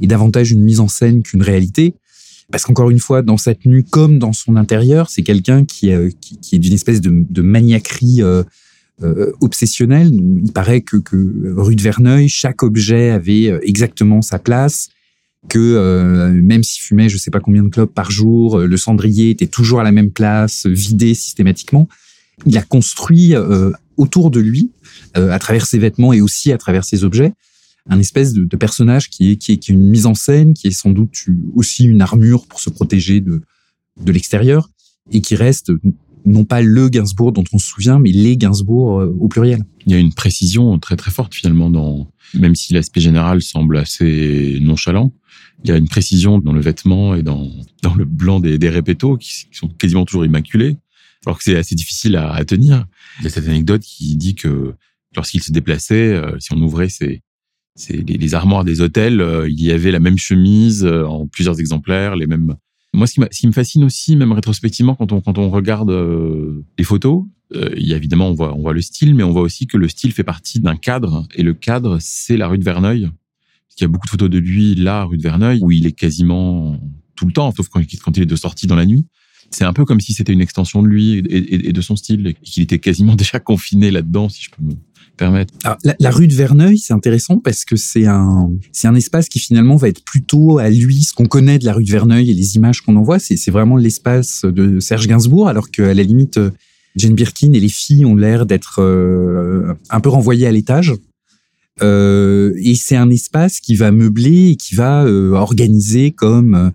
et 0.00 0.06
davantage 0.06 0.50
une 0.50 0.62
mise 0.62 0.80
en 0.80 0.88
scène 0.88 1.22
qu'une 1.22 1.42
réalité. 1.42 1.94
Parce 2.50 2.64
qu'encore 2.64 2.90
une 2.90 2.98
fois, 2.98 3.22
dans 3.22 3.38
sa 3.38 3.54
tenue 3.54 3.84
comme 3.84 4.18
dans 4.18 4.32
son 4.32 4.56
intérieur, 4.56 5.08
c'est 5.08 5.22
quelqu'un 5.22 5.64
qui, 5.64 5.90
qui, 6.20 6.38
qui, 6.38 6.56
est 6.56 6.58
d'une 6.58 6.74
espèce 6.74 7.00
de, 7.00 7.24
de 7.30 7.42
maniaquerie 7.42 8.20
euh, 9.02 9.32
obsessionnel. 9.40 10.12
Il 10.12 10.52
paraît 10.52 10.80
que, 10.80 10.96
que 10.98 11.16
rue 11.56 11.74
de 11.74 11.82
Verneuil, 11.82 12.28
chaque 12.28 12.62
objet 12.62 13.10
avait 13.10 13.50
euh, 13.50 13.58
exactement 13.64 14.22
sa 14.22 14.38
place, 14.38 14.88
que 15.48 15.58
euh, 15.58 16.30
même 16.30 16.62
s'il 16.62 16.80
fumait 16.80 17.08
je 17.08 17.18
sais 17.18 17.32
pas 17.32 17.40
combien 17.40 17.64
de 17.64 17.70
clopes 17.70 17.92
par 17.92 18.12
jour, 18.12 18.60
le 18.60 18.76
cendrier 18.76 19.30
était 19.30 19.48
toujours 19.48 19.80
à 19.80 19.82
la 19.82 19.90
même 19.90 20.12
place, 20.12 20.66
vidé 20.66 21.14
systématiquement. 21.14 21.88
Il 22.46 22.56
a 22.56 22.62
construit 22.62 23.34
autour 23.96 24.30
de 24.30 24.40
lui, 24.40 24.70
à 25.14 25.38
travers 25.38 25.66
ses 25.66 25.78
vêtements 25.78 26.12
et 26.12 26.20
aussi 26.20 26.52
à 26.52 26.58
travers 26.58 26.84
ses 26.84 27.04
objets, 27.04 27.32
un 27.88 27.98
espèce 27.98 28.32
de, 28.32 28.44
de 28.44 28.56
personnage 28.56 29.10
qui 29.10 29.32
est, 29.32 29.36
qui 29.36 29.52
est, 29.52 29.56
qui 29.58 29.72
est 29.72 29.74
une 29.74 29.88
mise 29.88 30.06
en 30.06 30.14
scène, 30.14 30.54
qui 30.54 30.68
est 30.68 30.72
sans 30.72 30.90
doute 30.90 31.16
aussi 31.54 31.84
une 31.84 32.00
armure 32.00 32.46
pour 32.46 32.60
se 32.60 32.70
protéger 32.70 33.20
de, 33.20 33.42
de 34.00 34.12
l'extérieur 34.12 34.70
et 35.12 35.20
qui 35.20 35.36
reste 35.36 35.70
non 36.24 36.44
pas 36.44 36.62
le 36.62 36.88
Gainsbourg 36.88 37.32
dont 37.32 37.44
on 37.52 37.58
se 37.58 37.66
souvient, 37.66 37.98
mais 37.98 38.10
les 38.10 38.36
Gainsbourg 38.36 39.00
euh, 39.00 39.16
au 39.20 39.28
pluriel. 39.28 39.62
Il 39.86 39.92
y 39.92 39.94
a 39.94 39.98
une 39.98 40.12
précision 40.12 40.78
très 40.78 40.96
très 40.96 41.10
forte 41.10 41.34
finalement 41.34 41.70
dans, 41.70 42.10
même 42.34 42.54
si 42.54 42.72
l'aspect 42.72 43.00
général 43.00 43.42
semble 43.42 43.76
assez 43.76 44.58
nonchalant, 44.60 45.12
il 45.62 45.70
y 45.70 45.72
a 45.72 45.76
une 45.76 45.88
précision 45.88 46.38
dans 46.38 46.52
le 46.52 46.60
vêtement 46.60 47.14
et 47.14 47.22
dans, 47.22 47.50
dans 47.82 47.94
le 47.94 48.04
blanc 48.04 48.40
des, 48.40 48.58
des 48.58 48.68
répétos 48.68 49.16
qui, 49.16 49.46
sont 49.52 49.68
quasiment 49.68 50.04
toujours 50.04 50.24
immaculés, 50.24 50.76
alors 51.26 51.38
que 51.38 51.44
c'est 51.44 51.56
assez 51.56 51.74
difficile 51.74 52.16
à, 52.16 52.32
à, 52.32 52.44
tenir. 52.44 52.86
Il 53.18 53.24
y 53.24 53.26
a 53.26 53.30
cette 53.30 53.48
anecdote 53.48 53.82
qui 53.82 54.16
dit 54.16 54.34
que 54.34 54.74
lorsqu'il 55.16 55.42
se 55.42 55.52
déplaçait, 55.52 56.12
euh, 56.12 56.38
si 56.38 56.52
on 56.52 56.60
ouvrait 56.60 56.88
les, 57.88 58.34
armoires 58.34 58.64
des 58.64 58.80
hôtels, 58.80 59.20
euh, 59.20 59.48
il 59.48 59.62
y 59.62 59.72
avait 59.72 59.90
la 59.90 60.00
même 60.00 60.18
chemise 60.18 60.84
en 60.84 61.26
plusieurs 61.26 61.60
exemplaires, 61.60 62.16
les 62.16 62.26
mêmes 62.26 62.56
moi, 62.94 63.06
ce 63.06 63.14
qui, 63.14 63.46
me 63.46 63.52
fascine 63.52 63.84
aussi, 63.84 64.16
même 64.16 64.32
rétrospectivement, 64.32 64.94
quand 64.94 65.12
on, 65.12 65.20
quand 65.20 65.36
on 65.38 65.50
regarde 65.50 65.90
euh, 65.90 66.64
les 66.78 66.84
photos, 66.84 67.24
euh, 67.54 67.70
il 67.76 67.86
y 67.86 67.92
a 67.92 67.96
évidemment, 67.96 68.28
on 68.28 68.34
voit, 68.34 68.54
on 68.54 68.60
voit 68.60 68.72
le 68.72 68.80
style, 68.80 69.14
mais 69.14 69.22
on 69.22 69.32
voit 69.32 69.42
aussi 69.42 69.66
que 69.66 69.76
le 69.76 69.88
style 69.88 70.12
fait 70.12 70.22
partie 70.22 70.60
d'un 70.60 70.76
cadre. 70.76 71.26
Et 71.34 71.42
le 71.42 71.54
cadre, 71.54 71.98
c'est 72.00 72.36
la 72.36 72.46
rue 72.46 72.58
de 72.58 72.64
Verneuil. 72.64 73.02
Parce 73.02 73.76
qu'il 73.76 73.82
y 73.82 73.86
a 73.86 73.88
beaucoup 73.88 74.06
de 74.06 74.10
photos 74.10 74.30
de 74.30 74.38
lui, 74.38 74.74
là, 74.76 75.04
rue 75.04 75.16
de 75.16 75.22
Verneuil, 75.22 75.58
où 75.62 75.70
il 75.72 75.86
est 75.86 75.92
quasiment 75.92 76.78
tout 77.16 77.26
le 77.26 77.32
temps, 77.32 77.52
sauf 77.52 77.68
quand, 77.68 77.80
il 77.80 78.22
est 78.22 78.26
de 78.26 78.36
sortie 78.36 78.66
dans 78.66 78.76
la 78.76 78.86
nuit. 78.86 79.06
C'est 79.50 79.64
un 79.64 79.72
peu 79.72 79.84
comme 79.84 80.00
si 80.00 80.14
c'était 80.14 80.32
une 80.32 80.40
extension 80.40 80.82
de 80.82 80.88
lui 80.88 81.18
et 81.28 81.72
de 81.72 81.80
son 81.80 81.96
style, 81.96 82.26
et 82.28 82.34
qu'il 82.34 82.62
était 82.62 82.78
quasiment 82.78 83.14
déjà 83.16 83.40
confiné 83.40 83.90
là-dedans, 83.90 84.28
si 84.28 84.44
je 84.44 84.50
peux 84.50 84.62
me, 84.62 84.74
la, 85.20 86.10
rue 86.10 86.28
de 86.28 86.34
Verneuil, 86.34 86.78
c'est 86.78 86.92
intéressant 86.92 87.38
parce 87.38 87.64
que 87.64 87.76
c'est 87.76 88.06
un, 88.06 88.50
c'est 88.72 88.88
un 88.88 88.94
espace 88.94 89.28
qui 89.28 89.38
finalement 89.38 89.76
va 89.76 89.88
être 89.88 90.04
plutôt 90.04 90.58
à 90.58 90.70
lui, 90.70 91.02
ce 91.02 91.12
qu'on 91.12 91.26
connaît 91.26 91.58
de 91.58 91.64
la 91.64 91.72
rue 91.72 91.84
de 91.84 91.90
Verneuil 91.90 92.30
et 92.30 92.34
les 92.34 92.56
images 92.56 92.80
qu'on 92.80 92.96
en 92.96 93.02
voit, 93.02 93.18
c'est, 93.18 93.50
vraiment 93.50 93.76
l'espace 93.76 94.44
de 94.44 94.80
Serge 94.80 95.06
Gainsbourg, 95.06 95.48
alors 95.48 95.70
qu'à 95.70 95.94
la 95.94 96.02
limite, 96.02 96.40
Jane 96.96 97.14
Birkin 97.14 97.52
et 97.52 97.60
les 97.60 97.68
filles 97.68 98.04
ont 98.04 98.16
l'air 98.16 98.46
d'être 98.46 98.80
euh, 98.80 99.74
un 99.90 100.00
peu 100.00 100.08
renvoyées 100.08 100.46
à 100.46 100.52
l'étage. 100.52 100.94
Euh, 101.82 102.52
et 102.62 102.74
c'est 102.76 102.96
un 102.96 103.10
espace 103.10 103.60
qui 103.60 103.74
va 103.74 103.90
meubler 103.90 104.50
et 104.50 104.56
qui 104.56 104.74
va 104.76 105.04
euh, 105.04 105.32
organiser 105.32 106.12
comme 106.12 106.54
euh, 106.54 106.70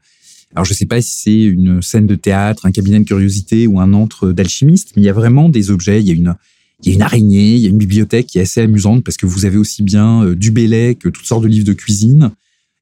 alors 0.56 0.66
je 0.66 0.74
sais 0.74 0.88
pas 0.88 1.00
si 1.02 1.22
c'est 1.22 1.42
une 1.44 1.82
scène 1.82 2.08
de 2.08 2.16
théâtre, 2.16 2.66
un 2.66 2.72
cabinet 2.72 3.00
de 3.00 3.06
curiosité 3.06 3.68
ou 3.68 3.80
un 3.80 3.94
antre 3.94 4.32
d'alchimiste, 4.32 4.94
mais 4.96 5.04
il 5.04 5.06
y 5.06 5.10
a 5.10 5.14
vraiment 5.14 5.48
des 5.48 5.70
objets. 5.70 6.02
Il 6.02 6.08
y 6.08 6.10
a 6.10 6.16
une 6.16 6.36
il 6.82 6.90
y 6.90 6.92
a 6.92 6.96
une 6.96 7.02
araignée, 7.02 7.56
il 7.56 7.62
y 7.62 7.66
a 7.66 7.70
une 7.70 7.78
bibliothèque 7.78 8.28
qui 8.28 8.40
est 8.40 8.44
assez 8.44 8.62
amusante 8.62 9.04
parce 9.04 9.18
que 9.18 9.26
vous 9.26 9.46
avez 9.46 9.58
aussi 9.58 9.84
bien 9.84 10.24
euh, 10.24 10.36
du 10.36 10.52
Bélec 10.52 11.00
que 11.00 11.10
toutes 11.10 11.26
sortes 11.26 11.44
de 11.44 11.48
livres 11.48 11.66
de 11.66 11.74
cuisine. 11.74 12.32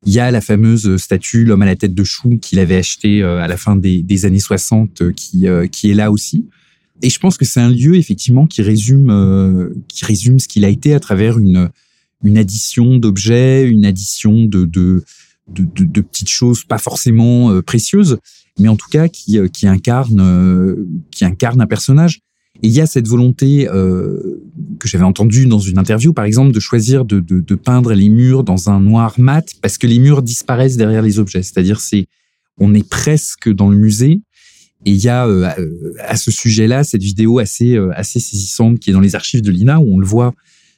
Il 0.06 0.13
y 0.13 0.20
a 0.20 0.30
la 0.30 0.42
fameuse 0.42 0.98
statue, 0.98 1.44
l'homme 1.44 1.63
à 1.63 1.66
la 1.66 1.75
tête 1.75 1.96
de 1.96 2.04
chou, 2.04 2.38
qu'il 2.39 2.60
avait 2.60 2.77
acheté 2.77 3.24
euh, 3.24 3.42
à 3.42 3.48
la 3.48 3.58
fin 3.58 3.75
des, 3.75 4.25
années 4.25 4.39
60, 4.39 5.01
euh, 5.01 5.12
qui, 5.12 5.48
qui 5.72 5.89
est 5.89 5.96
là 5.96 6.12
aussi. 6.12 6.48
Et 7.01 7.10
je 7.10 7.20
pense 7.20 7.38
que 7.38 7.46
c'est 7.46 7.60
un 7.60 7.70
lieu 7.70 7.96
effectivement 7.96 8.46
qui 8.48 8.62
résume, 8.62 9.72
qui 9.88 10.04
résume 10.04 10.39
ce 10.39 10.48
qu'il 10.48 10.66
a 10.66 10.70
été 10.70 10.96
à 10.96 11.00
travers 11.00 11.38
une, 11.38 11.70
une 12.24 12.39
addition 12.39 12.98
d'objets, 12.98 13.68
une 13.68 13.86
addition 13.86 14.46
de, 14.46 14.66
de, 14.66 15.04
de 15.48 16.01
petites 16.01 16.30
choses 16.30 16.63
pas 16.63 16.80
forcément 16.80 17.62
précieuses, 17.62 18.18
mais 18.58 18.68
en 18.68 18.75
tout 18.75 18.89
cas 18.89 19.10
qui, 19.10 19.38
qui 19.54 19.68
incarne, 19.68 20.88
qui 21.12 21.24
incarne 21.24 21.62
un 21.62 21.68
personnage. 21.68 22.22
Et 22.64 22.68
il 22.68 22.74
y 22.74 22.82
a 22.82 22.88
cette 22.88 23.08
volonté 23.08 23.68
euh, 23.70 24.42
que 24.80 24.88
j'avais 24.88 25.04
entendue 25.04 25.46
dans 25.46 25.60
une 25.60 25.78
interview, 25.78 26.14
par 26.14 26.26
exemple, 26.26 26.52
de 26.52 26.60
choisir 26.60 27.06
de, 27.06 27.56
peindre 27.56 27.94
les 27.94 28.10
murs 28.10 28.44
dans 28.44 28.70
un 28.70 28.80
noir 28.80 29.16
mat 29.20 29.54
parce 29.62 29.78
que 29.78 29.88
les 29.88 30.00
murs 30.00 30.22
disparaissent 30.22 30.78
derrière 30.78 31.02
les 31.02 31.20
objets. 31.20 31.44
C'est-à-dire, 31.44 31.80
c'est 31.80 32.08
on 32.60 32.74
est 32.74 32.88
presque 32.88 33.50
dans 33.50 33.70
le 33.70 33.78
musée. 33.78 34.22
Et 34.86 34.92
il 34.92 34.98
y 34.98 35.10
a 35.10 35.28
euh, 35.28 35.50
à 36.00 36.16
ce 36.16 36.32
sujet-là 36.32 36.84
cette 36.84 37.02
vidéo 37.02 37.40
assez 37.40 37.76
euh, 37.76 37.92
assez 37.96 38.20
saisissante 38.20 38.80
qui 38.80 38.92
est 38.92 38.94
dans 38.94 39.00
les 39.00 39.16
archives 39.16 39.42
de 39.42 39.50
l'INA 39.50 39.80
où 39.80 39.96
on 39.96 40.00
le 40.00 40.06
voit 40.06 40.34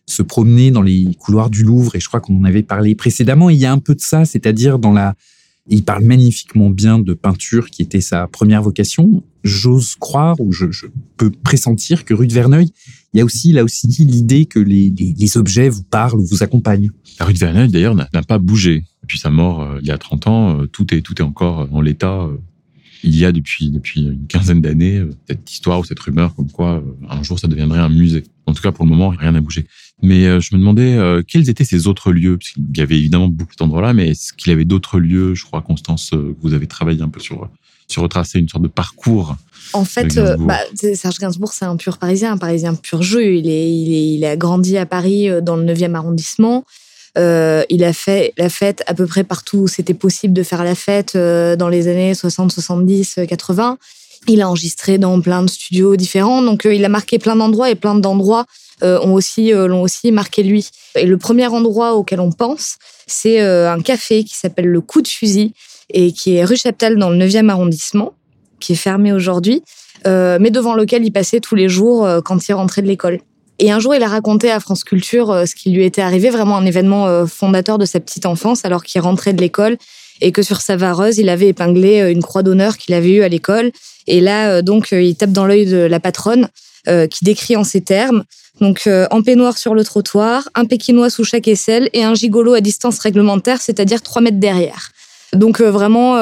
se 0.06 0.22
promener 0.22 0.72
dans 0.72 0.82
les 0.82 1.16
couloirs 1.20 1.50
du 1.50 1.64
Louvre, 1.64 1.96
et 1.96 2.00
je 2.00 2.08
crois 2.08 2.20
qu'on 2.20 2.38
en 2.38 2.44
avait 2.44 2.64
parlé 2.64 2.96
précédemment. 2.96 3.50
il 3.50 3.58
y 3.58 3.66
a 3.66 3.72
un 3.72 3.78
peu 3.78 3.94
de 3.94 4.02
ça, 4.02 4.26
c'est-à-dire 4.26 4.80
dans 4.80 4.92
la, 4.92 5.16
il 5.70 5.84
parle 5.84 6.04
magnifiquement 6.04 6.70
bien 6.70 7.00
de 7.00 7.14
peinture, 7.14 7.70
qui 7.70 7.84
était 7.84 8.02
sa 8.02 8.28
première 8.28 8.62
vocation. 8.62 9.24
J'ose 9.44 9.96
croire, 9.96 10.40
ou 10.40 10.52
je, 10.52 10.66
peux 11.18 11.30
pressentir 11.30 12.06
que 12.06 12.14
rue 12.14 12.28
de 12.28 12.34
Verneuil, 12.34 12.72
il 13.14 13.18
y 13.18 13.22
a 13.22 13.26
aussi 13.26 13.52
là 13.52 13.64
aussi 13.64 13.88
l'idée 13.88 14.46
que 14.46 14.60
les, 14.60 15.38
objets 15.38 15.70
vous 15.70 15.84
parlent 15.84 16.20
ou 16.20 16.26
vous 16.26 16.44
accompagnent. 16.44 16.92
La 17.20 17.26
rue 17.26 17.34
de 17.34 17.40
Verneuil, 17.40 17.70
d'ailleurs, 17.70 17.96
n'a 17.96 18.24
pas 18.28 18.38
bougé. 18.38 18.84
Depuis 19.04 19.20
sa 19.20 19.30
mort, 19.30 19.62
euh, 19.62 19.80
il 19.82 19.88
y 19.88 19.92
a 19.92 19.98
30 19.98 20.28
ans, 20.28 20.62
euh, 20.62 20.68
tout 20.68 20.94
est, 20.94 21.02
tout 21.02 21.16
est 21.20 21.26
encore 21.26 21.68
en 21.72 21.82
l'état 21.82 22.22
euh, 22.22 22.38
il 23.04 23.18
y 23.18 23.26
a 23.26 23.32
depuis, 23.32 23.70
depuis 23.70 24.02
une 24.02 24.28
quinzaine 24.28 24.62
d'années 24.62 24.98
euh, 24.98 25.12
cette 25.28 25.52
histoire 25.52 25.80
ou 25.80 25.84
cette 25.84 26.00
rumeur 26.00 26.36
comme 26.36 26.52
quoi 26.52 26.76
euh, 26.78 27.08
un 27.10 27.24
jour 27.24 27.40
ça 27.40 27.48
deviendrait 27.48 27.80
un 27.80 27.90
musée. 27.90 28.24
En 28.46 28.54
tout 28.54 28.62
cas, 28.62 28.72
pour 28.72 28.86
le 28.86 28.90
moment, 28.90 29.10
rien 29.10 29.32
n'a 29.32 29.42
bougé. 29.42 29.66
Mais 30.02 30.26
euh, 30.26 30.40
je 30.40 30.56
me 30.56 30.60
demandais 30.60 30.98
quels 31.28 31.50
étaient 31.50 31.64
ces 31.64 31.88
autres 31.88 32.12
lieux, 32.12 32.38
parce 32.38 32.52
qu'il 32.52 32.66
y 32.76 32.82
avait 32.82 32.98
évidemment 32.98 33.28
beaucoup 33.28 33.56
d'endroits-là, 33.58 33.94
mais 33.94 34.10
est-ce 34.10 34.34
qu'il 34.34 34.50
y 34.50 34.54
avait 34.54 34.66
d'autres 34.66 35.00
lieux? 35.00 35.36
Je 35.36 35.46
crois, 35.46 35.62
Constance, 35.62 36.14
vous 36.42 36.54
avez 36.54 36.66
travaillé 36.66 37.02
un 37.02 37.10
peu 37.10 37.20
sur, 37.20 37.50
sur 37.90 38.04
retracer 38.04 38.40
une 38.40 38.48
sorte 38.48 38.64
de 38.64 38.70
parcours. 38.70 39.36
En 39.74 39.86
fait, 39.86 40.20
bah, 40.40 40.60
Serge 40.96 41.18
Gainsbourg, 41.20 41.54
c'est 41.54 41.66
un 41.66 41.76
pur 41.76 41.98
Parisien, 41.98 42.32
un 42.32 42.38
Parisien 42.38 42.74
pur 42.74 43.04
jeu. 43.04 43.36
Il, 43.36 43.50
est, 43.50 43.72
il, 43.72 43.94
est, 43.94 44.14
il 44.16 44.26
a 44.26 44.38
grandi 44.38 44.78
à 44.78 44.86
Paris 44.86 45.30
dans 45.44 45.58
le 45.58 45.64
9e 45.64 45.94
arrondissement. 45.94 46.64
Euh, 47.18 47.64
il 47.70 47.84
a 47.84 47.94
fait 47.94 48.34
la 48.38 48.50
fête 48.50 48.84
à 48.88 48.94
peu 48.94 49.06
près 49.06 49.24
partout 49.24 49.60
où 49.60 49.68
c'était 49.68 49.94
possible 49.94 50.34
de 50.34 50.44
faire 50.44 50.64
la 50.64 50.76
fête 50.76 51.16
euh, 51.16 51.56
dans 51.56 51.70
les 51.70 51.88
années 51.88 52.14
60, 52.14 52.52
70, 52.52 53.20
80. 53.28 53.78
Il 54.28 54.42
a 54.42 54.50
enregistré 54.50 54.98
dans 54.98 55.20
plein 55.22 55.44
de 55.44 55.50
studios 55.50 55.96
différents, 55.96 56.42
donc 56.42 56.66
euh, 56.66 56.74
il 56.74 56.86
a 56.86 56.90
marqué 56.90 57.20
plein 57.20 57.36
d'endroits 57.36 57.70
et 57.70 57.76
plein 57.76 57.96
d'endroits 57.96 58.46
ont 58.82 59.12
aussi 59.12 59.52
l'ont 59.52 59.82
aussi 59.82 60.10
marqué 60.14 60.42
lui. 60.42 60.70
Et 60.96 61.06
le 61.06 61.18
premier 61.18 61.48
endroit 61.48 61.96
auquel 61.96 62.22
on 62.22 62.32
pense, 62.32 62.78
c'est 63.08 63.42
un 63.42 63.82
café 63.82 64.24
qui 64.24 64.38
s'appelle 64.38 64.68
le 64.68 64.80
Coup 64.80 65.02
de 65.02 65.08
Fusil 65.10 65.52
et 65.92 66.12
qui 66.12 66.36
est 66.36 66.46
rue 66.46 66.58
Chaptal 66.58 66.98
dans 66.98 67.10
le 67.10 67.18
9e 67.18 67.50
arrondissement, 67.50 68.14
qui 68.60 68.74
est 68.74 68.78
fermé 68.78 69.14
aujourd'hui, 69.14 69.64
mais 70.06 70.50
devant 70.50 70.74
lequel 70.76 71.04
il 71.04 71.12
passait 71.12 71.40
tous 71.40 71.56
les 71.56 71.70
jours 71.70 72.08
quand 72.24 72.48
il 72.48 72.54
rentrait 72.54 72.82
de 72.82 72.88
l'école. 72.88 73.20
Et 73.60 73.72
un 73.72 73.80
jour, 73.80 73.94
il 73.94 74.02
a 74.02 74.08
raconté 74.08 74.50
à 74.50 74.60
France 74.60 74.84
Culture 74.84 75.32
euh, 75.32 75.46
ce 75.46 75.54
qui 75.54 75.70
lui 75.70 75.84
était 75.84 76.02
arrivé, 76.02 76.30
vraiment 76.30 76.58
un 76.58 76.66
événement 76.66 77.08
euh, 77.08 77.26
fondateur 77.26 77.78
de 77.78 77.86
sa 77.86 78.00
petite 78.00 78.26
enfance, 78.26 78.64
alors 78.64 78.84
qu'il 78.84 79.02
rentrait 79.02 79.34
de 79.34 79.42
l'école 79.42 79.78
et 80.22 80.32
que 80.32 80.42
sur 80.42 80.62
sa 80.62 80.76
vareuse, 80.78 81.18
il 81.18 81.30
avait 81.30 81.50
épinglé 81.50 82.02
euh, 82.02 82.12
une 82.12 82.24
croix 82.24 82.42
d'honneur 82.42 82.78
qu'il 82.78 82.94
avait 82.94 83.12
eue 83.12 83.24
à 83.24 83.28
l'école. 83.28 83.72
Et 84.08 84.22
là, 84.22 84.64
donc, 84.64 84.92
il 84.92 85.16
tape 85.16 85.32
dans 85.32 85.46
l'œil 85.46 85.68
de 85.68 85.78
la 85.78 86.00
patronne, 86.00 86.48
qui 87.12 87.24
décrit 87.24 87.56
en 87.56 87.64
ces 87.64 87.82
termes. 87.82 88.24
Donc, 88.60 88.90
en 89.12 89.22
peignoir 89.22 89.60
sur 89.60 89.76
le 89.76 89.84
trottoir, 89.84 90.50
un 90.56 90.66
pékinois 90.66 91.12
sous 91.12 91.24
chaque 91.24 91.48
aisselle 91.48 91.92
et 91.94 92.04
un 92.04 92.16
gigolo 92.16 92.56
à 92.56 92.62
distance 92.62 92.98
réglementaire, 92.98 93.62
c'est-à-dire 93.62 94.02
trois 94.02 94.24
mètres 94.24 94.40
derrière. 94.40 94.90
Donc 95.34 95.62
vraiment 95.62 96.18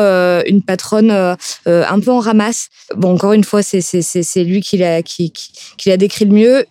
une 0.46 0.62
patronne 0.62 1.12
un 1.12 2.00
peu 2.00 2.12
en 2.12 2.20
ramasse. 2.20 2.68
Bon, 2.96 3.14
encore 3.14 3.34
une 3.34 3.44
fois, 3.44 3.64
c'est 3.64 4.44
lui 4.44 4.62
qui 4.62 4.78
l'a 4.78 5.02
qui, 5.02 5.32
qui 5.78 5.90
l'a 5.90 5.98
décrit 5.98 6.26
le 6.26 6.34
mieux 6.34 6.66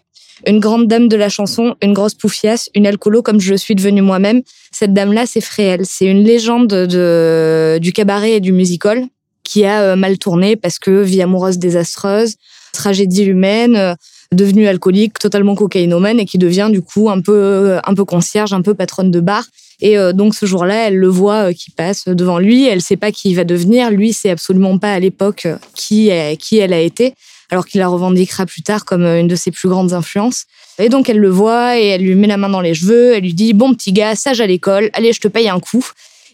une 0.44 0.60
grande 0.60 0.86
dame 0.86 1.08
de 1.08 1.16
la 1.16 1.28
chanson, 1.28 1.76
une 1.82 1.94
grosse 1.94 2.14
poufiasse, 2.14 2.68
une 2.74 2.86
alcoolo 2.86 3.22
comme 3.22 3.40
je 3.40 3.54
suis 3.54 3.74
devenue 3.74 4.02
moi-même. 4.02 4.42
Cette 4.70 4.92
dame-là, 4.92 5.24
c'est 5.26 5.40
Fréhel. 5.40 5.82
C'est 5.84 6.06
une 6.06 6.22
légende 6.24 6.68
de, 6.68 7.78
du 7.80 7.92
cabaret 7.92 8.32
et 8.32 8.40
du 8.40 8.52
musical 8.52 9.06
qui 9.44 9.64
a 9.64 9.82
euh, 9.82 9.96
mal 9.96 10.18
tourné 10.18 10.56
parce 10.56 10.78
que 10.78 11.02
vie 11.02 11.22
amoureuse 11.22 11.58
désastreuse, 11.58 12.34
tragédie 12.72 13.24
humaine, 13.24 13.76
euh, 13.76 13.94
devenue 14.32 14.66
alcoolique, 14.66 15.18
totalement 15.18 15.54
cocaïnomane 15.54 16.18
et 16.18 16.26
qui 16.26 16.36
devient 16.36 16.68
du 16.70 16.82
coup 16.82 17.08
un 17.08 17.20
peu 17.20 17.78
un 17.84 17.94
peu 17.94 18.04
concierge, 18.04 18.52
un 18.52 18.62
peu 18.62 18.74
patronne 18.74 19.12
de 19.12 19.20
bar. 19.20 19.44
Et 19.80 19.98
euh, 19.98 20.12
donc 20.12 20.34
ce 20.34 20.46
jour-là, 20.46 20.88
elle 20.88 20.96
le 20.96 21.08
voit 21.08 21.52
qui 21.52 21.70
passe 21.70 22.06
devant 22.06 22.38
lui. 22.38 22.66
Elle 22.66 22.80
sait 22.80 22.96
pas 22.96 23.12
qui 23.12 23.30
il 23.30 23.34
va 23.34 23.44
devenir. 23.44 23.90
Lui, 23.90 24.12
c'est 24.12 24.30
absolument 24.30 24.78
pas 24.78 24.92
à 24.92 24.98
l'époque 24.98 25.46
qui 25.74 26.10
qui 26.38 26.58
elle 26.58 26.72
a 26.72 26.80
été 26.80 27.14
alors 27.50 27.66
qu'il 27.66 27.80
la 27.80 27.88
revendiquera 27.88 28.46
plus 28.46 28.62
tard 28.62 28.84
comme 28.84 29.04
euh, 29.04 29.20
une 29.20 29.28
de 29.28 29.36
ses 29.36 29.50
plus 29.50 29.68
grandes 29.68 29.92
influences. 29.92 30.44
Et 30.78 30.88
donc 30.88 31.08
elle 31.08 31.18
le 31.18 31.30
voit 31.30 31.78
et 31.78 31.86
elle 31.86 32.02
lui 32.02 32.14
met 32.14 32.26
la 32.26 32.36
main 32.36 32.48
dans 32.48 32.60
les 32.60 32.74
cheveux, 32.74 33.14
elle 33.14 33.22
lui 33.22 33.34
dit 33.34 33.52
bon 33.52 33.74
petit 33.74 33.92
gars, 33.92 34.14
sage 34.14 34.40
à 34.40 34.46
l'école, 34.46 34.90
allez 34.92 35.12
je 35.12 35.20
te 35.20 35.28
paye 35.28 35.48
un 35.48 35.60
coup. 35.60 35.84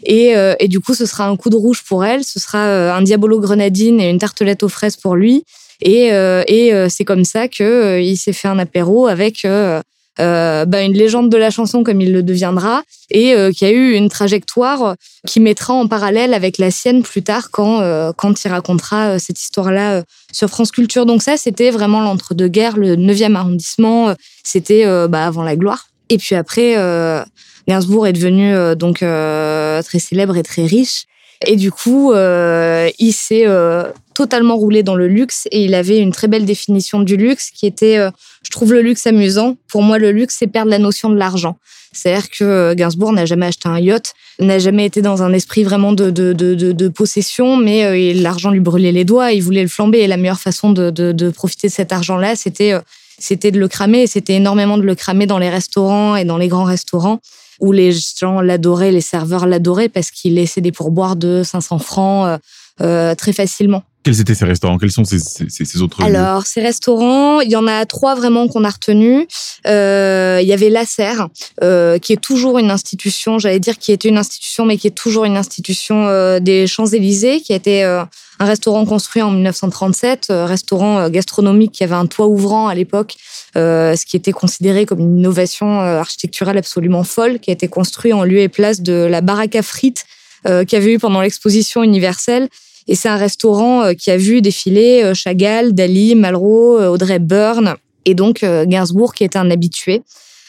Et, 0.04 0.36
euh, 0.36 0.56
et, 0.58 0.66
du 0.66 0.80
coup, 0.80 0.94
ce 0.94 1.06
sera 1.06 1.28
un 1.28 1.36
coup 1.36 1.48
de 1.48 1.54
rouge 1.54 1.84
pour 1.84 2.04
elle, 2.04 2.24
ce 2.24 2.40
sera 2.40 2.58
euh, 2.58 2.92
un 2.92 3.02
diabolo 3.02 3.38
grenadine 3.38 4.00
et 4.00 4.10
une 4.10 4.18
tartelette 4.18 4.64
aux 4.64 4.68
fraises 4.68 4.96
pour 4.96 5.14
lui. 5.14 5.44
Et, 5.80 6.06
et 6.06 6.88
c'est 6.88 7.04
comme 7.04 7.24
ça 7.24 7.48
que 7.48 8.00
il 8.00 8.16
s'est 8.16 8.32
fait 8.32 8.46
un 8.46 8.60
apéro 8.60 9.08
avec 9.08 9.44
euh, 9.44 9.80
bah, 10.18 10.82
une 10.82 10.92
légende 10.92 11.30
de 11.30 11.36
la 11.36 11.50
chanson 11.50 11.82
comme 11.82 12.00
il 12.00 12.12
le 12.12 12.22
deviendra 12.22 12.82
et 13.10 13.34
euh, 13.34 13.50
qui 13.50 13.64
a 13.64 13.70
eu 13.70 13.92
une 13.92 14.08
trajectoire 14.08 14.96
qui 15.26 15.40
mettra 15.40 15.74
en 15.74 15.86
parallèle 15.86 16.34
avec 16.34 16.58
la 16.58 16.70
sienne 16.70 17.02
plus 17.02 17.22
tard 17.22 17.50
quand 17.50 17.80
euh, 17.80 18.12
quand 18.16 18.44
il 18.44 18.48
racontera 18.48 19.18
cette 19.18 19.40
histoire-là 19.40 20.02
sur 20.32 20.48
France 20.48 20.70
Culture. 20.70 21.06
Donc 21.06 21.22
ça, 21.22 21.36
c'était 21.36 21.70
vraiment 21.70 22.00
l'entre-deux-guerres, 22.00 22.76
le 22.76 22.96
9e 22.96 23.34
arrondissement, 23.34 24.14
c'était 24.42 24.84
bah, 25.08 25.26
avant 25.26 25.42
la 25.42 25.56
gloire. 25.56 25.88
Et 26.08 26.18
puis 26.18 26.34
après, 26.34 26.74
Gainsbourg 27.68 28.06
est 28.06 28.12
devenu 28.12 28.76
donc 28.76 28.98
très 28.98 29.98
célèbre 29.98 30.36
et 30.36 30.42
très 30.42 30.66
riche. 30.66 31.04
Et 31.46 31.56
du 31.56 31.72
coup, 31.72 32.12
il 32.14 33.12
s'est 33.12 33.46
totalement 34.14 34.56
roulé 34.56 34.82
dans 34.82 34.94
le 34.94 35.08
luxe 35.08 35.48
et 35.50 35.64
il 35.64 35.74
avait 35.74 35.98
une 35.98 36.12
très 36.12 36.28
belle 36.28 36.44
définition 36.44 37.00
du 37.00 37.16
luxe 37.16 37.50
qui 37.50 37.66
était, 37.66 37.98
euh, 37.98 38.10
je 38.42 38.50
trouve 38.50 38.72
le 38.72 38.82
luxe 38.82 39.06
amusant. 39.06 39.56
Pour 39.68 39.82
moi, 39.82 39.98
le 39.98 40.12
luxe, 40.12 40.36
c'est 40.38 40.46
perdre 40.46 40.70
la 40.70 40.78
notion 40.78 41.10
de 41.10 41.16
l'argent. 41.16 41.56
C'est-à-dire 41.92 42.30
que 42.30 42.44
euh, 42.44 42.74
Gainsbourg 42.74 43.12
n'a 43.12 43.26
jamais 43.26 43.46
acheté 43.46 43.68
un 43.68 43.78
yacht, 43.78 44.14
n'a 44.40 44.58
jamais 44.58 44.86
été 44.86 45.02
dans 45.02 45.22
un 45.22 45.32
esprit 45.32 45.62
vraiment 45.62 45.92
de, 45.92 46.10
de, 46.10 46.32
de, 46.32 46.88
possession, 46.88 47.56
mais 47.56 47.84
euh, 47.84 48.20
l'argent 48.20 48.50
lui 48.50 48.60
brûlait 48.60 48.92
les 48.92 49.04
doigts, 49.04 49.32
il 49.32 49.42
voulait 49.42 49.62
le 49.62 49.68
flamber 49.68 49.98
et 49.98 50.06
la 50.06 50.16
meilleure 50.16 50.40
façon 50.40 50.72
de, 50.72 51.30
profiter 51.30 51.68
de 51.68 51.72
cet 51.72 51.92
argent-là, 51.92 52.36
c'était 52.36 52.74
c'était 53.18 53.50
de 53.50 53.60
le 53.60 53.68
cramer 53.68 54.06
c'était 54.06 54.34
énormément 54.34 54.78
de 54.78 54.82
le 54.82 54.94
cramer 54.94 55.26
dans 55.26 55.38
les 55.38 55.50
restaurants 55.50 56.16
et 56.16 56.24
dans 56.24 56.38
les 56.38 56.48
grands 56.48 56.64
restaurants 56.64 57.20
où 57.60 57.70
les 57.70 57.92
gens 57.92 58.40
l'adoraient, 58.40 58.90
les 58.90 59.02
serveurs 59.02 59.46
l'adoraient 59.46 59.90
parce 59.90 60.10
qu'il 60.10 60.34
laissait 60.34 60.62
des 60.62 60.72
pourboires 60.72 61.14
de 61.14 61.42
500 61.44 61.78
francs 61.78 62.40
très 63.16 63.32
facilement. 63.32 63.84
Quels 64.02 64.20
étaient 64.20 64.34
ces 64.34 64.44
restaurants? 64.44 64.78
Quels 64.78 64.90
sont 64.90 65.04
ces, 65.04 65.20
ces, 65.20 65.64
ces 65.64 65.82
autres 65.82 66.02
Alors, 66.02 66.46
ces 66.46 66.60
restaurants, 66.60 67.40
il 67.40 67.50
y 67.50 67.56
en 67.56 67.68
a 67.68 67.86
trois 67.86 68.16
vraiment 68.16 68.48
qu'on 68.48 68.64
a 68.64 68.70
retenus. 68.70 69.26
Euh, 69.66 70.40
il 70.42 70.48
y 70.48 70.52
avait 70.52 70.70
La 70.70 70.84
Serre, 70.84 71.28
euh, 71.62 71.98
qui 71.98 72.12
est 72.12 72.20
toujours 72.20 72.58
une 72.58 72.72
institution, 72.72 73.38
j'allais 73.38 73.60
dire 73.60 73.78
qui 73.78 73.92
était 73.92 74.08
une 74.08 74.18
institution, 74.18 74.66
mais 74.66 74.76
qui 74.76 74.88
est 74.88 74.92
toujours 74.96 75.24
une 75.24 75.36
institution 75.36 76.08
euh, 76.08 76.40
des 76.40 76.66
Champs-Élysées, 76.66 77.42
qui 77.42 77.52
a 77.52 77.56
été 77.56 77.84
euh, 77.84 78.02
un 78.40 78.44
restaurant 78.44 78.84
construit 78.84 79.22
en 79.22 79.30
1937, 79.30 80.28
euh, 80.30 80.46
restaurant 80.46 81.08
gastronomique 81.08 81.70
qui 81.70 81.84
avait 81.84 81.94
un 81.94 82.06
toit 82.06 82.26
ouvrant 82.26 82.66
à 82.66 82.74
l'époque, 82.74 83.14
ce 83.54 84.04
qui 84.04 84.16
était 84.16 84.32
considéré 84.32 84.84
comme 84.84 84.98
une 84.98 85.18
innovation 85.18 85.78
architecturale 85.80 86.58
absolument 86.58 87.04
folle, 87.04 87.38
qui 87.38 87.50
a 87.50 87.52
été 87.52 87.68
construit 87.68 88.12
en 88.12 88.24
lieu 88.24 88.38
et 88.38 88.48
place 88.48 88.80
de 88.80 88.94
la 88.94 89.20
baraque 89.20 89.54
à 89.54 89.62
frites 89.62 90.06
qu'il 90.44 90.72
y 90.72 90.76
avait 90.76 90.94
eu 90.94 90.98
pendant 90.98 91.20
l'exposition 91.20 91.84
universelle 91.84 92.48
et 92.88 92.94
c'est 92.94 93.08
un 93.08 93.16
restaurant 93.16 93.82
euh, 93.82 93.92
qui 93.94 94.10
a 94.10 94.16
vu 94.16 94.40
défiler 94.40 95.02
euh, 95.02 95.14
Chagall, 95.14 95.72
Dali, 95.72 96.14
Malraux, 96.14 96.78
euh, 96.78 96.88
Audrey 96.88 97.18
Byrne 97.18 97.74
et 98.04 98.14
donc 98.14 98.44
Gainsbourg 98.44 99.14
qui 99.14 99.22
était 99.22 99.38
un 99.38 99.48
habitué 99.48 100.02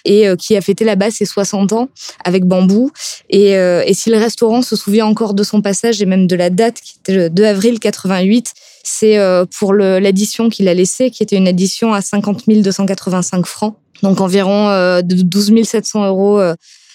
et 0.05 0.25
qui 0.39 0.57
a 0.57 0.61
fêté 0.61 0.83
là-bas 0.83 1.11
ses 1.11 1.25
60 1.25 1.71
ans 1.71 1.87
avec 2.25 2.45
Bambou. 2.45 2.89
Et, 3.29 3.51
et, 3.51 3.93
si 3.93 4.09
le 4.09 4.17
restaurant 4.17 4.63
se 4.63 4.75
souvient 4.75 5.05
encore 5.05 5.35
de 5.35 5.43
son 5.43 5.61
passage 5.61 6.01
et 6.01 6.07
même 6.07 6.25
de 6.25 6.35
la 6.35 6.49
date 6.49 6.81
qui 6.81 6.95
était 6.99 7.13
le 7.13 7.29
2 7.29 7.43
avril 7.43 7.79
88, 7.79 8.53
c'est 8.83 9.19
pour 9.59 9.73
l'addition 9.75 10.49
qu'il 10.49 10.67
a 10.67 10.73
laissée, 10.73 11.11
qui 11.11 11.21
était 11.21 11.35
une 11.35 11.47
addition 11.47 11.93
à 11.93 12.01
50 12.01 12.49
285 12.49 13.45
francs, 13.45 13.75
donc 14.01 14.19
environ 14.19 14.99
12 15.03 15.63
700 15.63 16.07
euros 16.07 16.41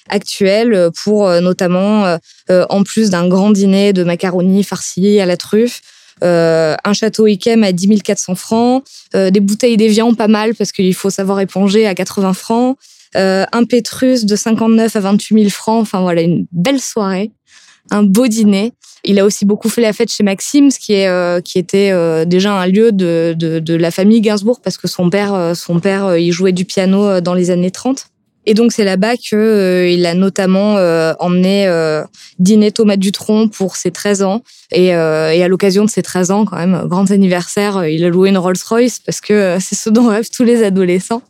actuelle 0.08 0.74
euh, 0.74 0.90
pour 1.04 1.28
euh, 1.28 1.40
notamment, 1.40 2.18
euh, 2.50 2.64
en 2.68 2.82
plus 2.82 3.10
d'un 3.10 3.28
grand 3.28 3.50
dîner 3.50 3.92
de 3.92 4.04
macaroni 4.04 4.64
farci 4.64 5.20
à 5.20 5.26
la 5.26 5.36
truffe, 5.36 5.80
un 6.20 6.92
château 6.94 7.28
Ikem 7.28 7.62
à 7.62 7.70
10 7.70 8.02
400 8.02 8.34
francs, 8.34 8.84
des 9.14 9.38
bouteilles 9.38 9.76
d'évian 9.76 10.14
pas 10.14 10.26
mal 10.26 10.56
parce 10.56 10.72
qu'il 10.72 10.94
faut 10.94 11.10
savoir 11.10 11.38
éponger 11.38 11.86
à 11.86 11.94
80 11.94 12.32
francs, 12.32 12.76
un 13.14 13.64
Pétrus 13.64 14.24
de 14.24 14.34
59 14.34 14.96
à 14.96 15.00
28 15.00 15.38
000 15.42 15.50
francs. 15.50 15.80
Enfin 15.80 16.00
voilà, 16.00 16.22
une 16.22 16.46
belle 16.50 16.80
soirée, 16.80 17.30
un 17.92 18.02
beau 18.02 18.26
dîner. 18.26 18.72
Il 19.04 19.20
a 19.20 19.24
aussi 19.24 19.44
beaucoup 19.44 19.68
fait 19.68 19.80
la 19.80 19.92
fête 19.92 20.10
chez 20.10 20.24
Maxime, 20.24 20.72
ce 20.72 20.80
qui 20.80 20.94
est 20.94 21.42
qui 21.44 21.60
était 21.60 21.92
déjà 22.26 22.52
un 22.52 22.66
lieu 22.66 22.90
de, 22.90 23.36
de, 23.38 23.60
de, 23.60 23.74
la 23.74 23.92
famille 23.92 24.20
Gainsbourg 24.20 24.60
parce 24.60 24.76
que 24.76 24.88
son 24.88 25.10
père 25.10 25.52
son 25.54 25.78
père 25.78 26.16
il 26.16 26.32
jouait 26.32 26.50
du 26.50 26.64
piano 26.64 27.20
dans 27.20 27.34
les 27.34 27.52
années 27.52 27.70
30. 27.70 28.08
Et 28.48 28.54
donc 28.54 28.72
c'est 28.72 28.84
là-bas 28.84 29.16
que 29.16 29.36
euh, 29.36 29.88
il 29.88 30.06
a 30.06 30.14
notamment 30.14 30.78
euh, 30.78 31.12
emmené 31.20 31.66
euh, 31.66 32.02
dîner 32.38 32.72
Thomas 32.72 32.96
Dutronc 32.96 33.48
pour 33.48 33.76
ses 33.76 33.90
13 33.90 34.22
ans. 34.22 34.42
Et, 34.72 34.86
et 34.86 34.92
à 34.92 35.48
l'occasion 35.48 35.84
de 35.84 35.90
ses 35.90 36.02
13 36.02 36.30
ans, 36.30 36.44
quand 36.44 36.56
même, 36.56 36.82
grand 36.86 37.10
anniversaire, 37.10 37.86
il 37.86 38.04
a 38.04 38.10
loué 38.10 38.28
une 38.28 38.36
Rolls-Royce 38.36 38.98
parce 38.98 39.20
que 39.20 39.56
c'est 39.60 39.76
ce 39.76 39.88
dont 39.88 40.06
rêvent 40.08 40.28
tous 40.30 40.44
les 40.44 40.62
adolescents. 40.62 41.22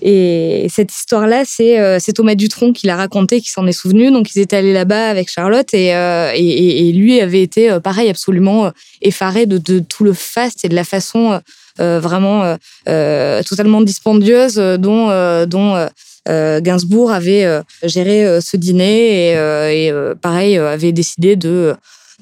Et 0.00 0.66
cette 0.68 0.92
histoire-là, 0.92 1.44
c'est 1.46 1.78
euh, 1.78 1.98
Thomas 2.14 2.34
Dutronc 2.34 2.72
qui 2.72 2.86
l'a 2.86 2.96
raconté, 2.96 3.40
qui 3.40 3.50
s'en 3.50 3.66
est 3.66 3.72
souvenu. 3.72 4.10
Donc, 4.10 4.34
ils 4.34 4.40
étaient 4.40 4.56
allés 4.56 4.72
là-bas 4.72 5.08
avec 5.08 5.30
Charlotte 5.30 5.72
et, 5.72 5.94
euh, 5.94 6.32
et, 6.34 6.92
lui 6.92 7.20
avait 7.20 7.42
été, 7.42 7.70
euh, 7.70 7.80
pareil, 7.80 8.08
absolument 8.08 8.66
euh, 8.66 8.70
effaré 9.00 9.46
de, 9.46 9.58
de, 9.58 9.78
tout 9.78 10.02
le 10.02 10.12
faste 10.12 10.64
et 10.64 10.68
de 10.68 10.74
la 10.74 10.84
façon 10.84 11.40
euh, 11.80 12.00
vraiment 12.00 12.56
totalement 12.86 13.80
dispendieuse 13.80 14.56
dont, 14.56 15.46
dont 15.46 15.88
Gainsbourg 16.26 17.10
avait 17.10 17.62
géré 17.82 18.40
ce 18.40 18.56
dîner 18.56 19.32
et, 19.32 19.92
pareil, 20.20 20.56
avait 20.56 20.92
décidé 20.92 21.36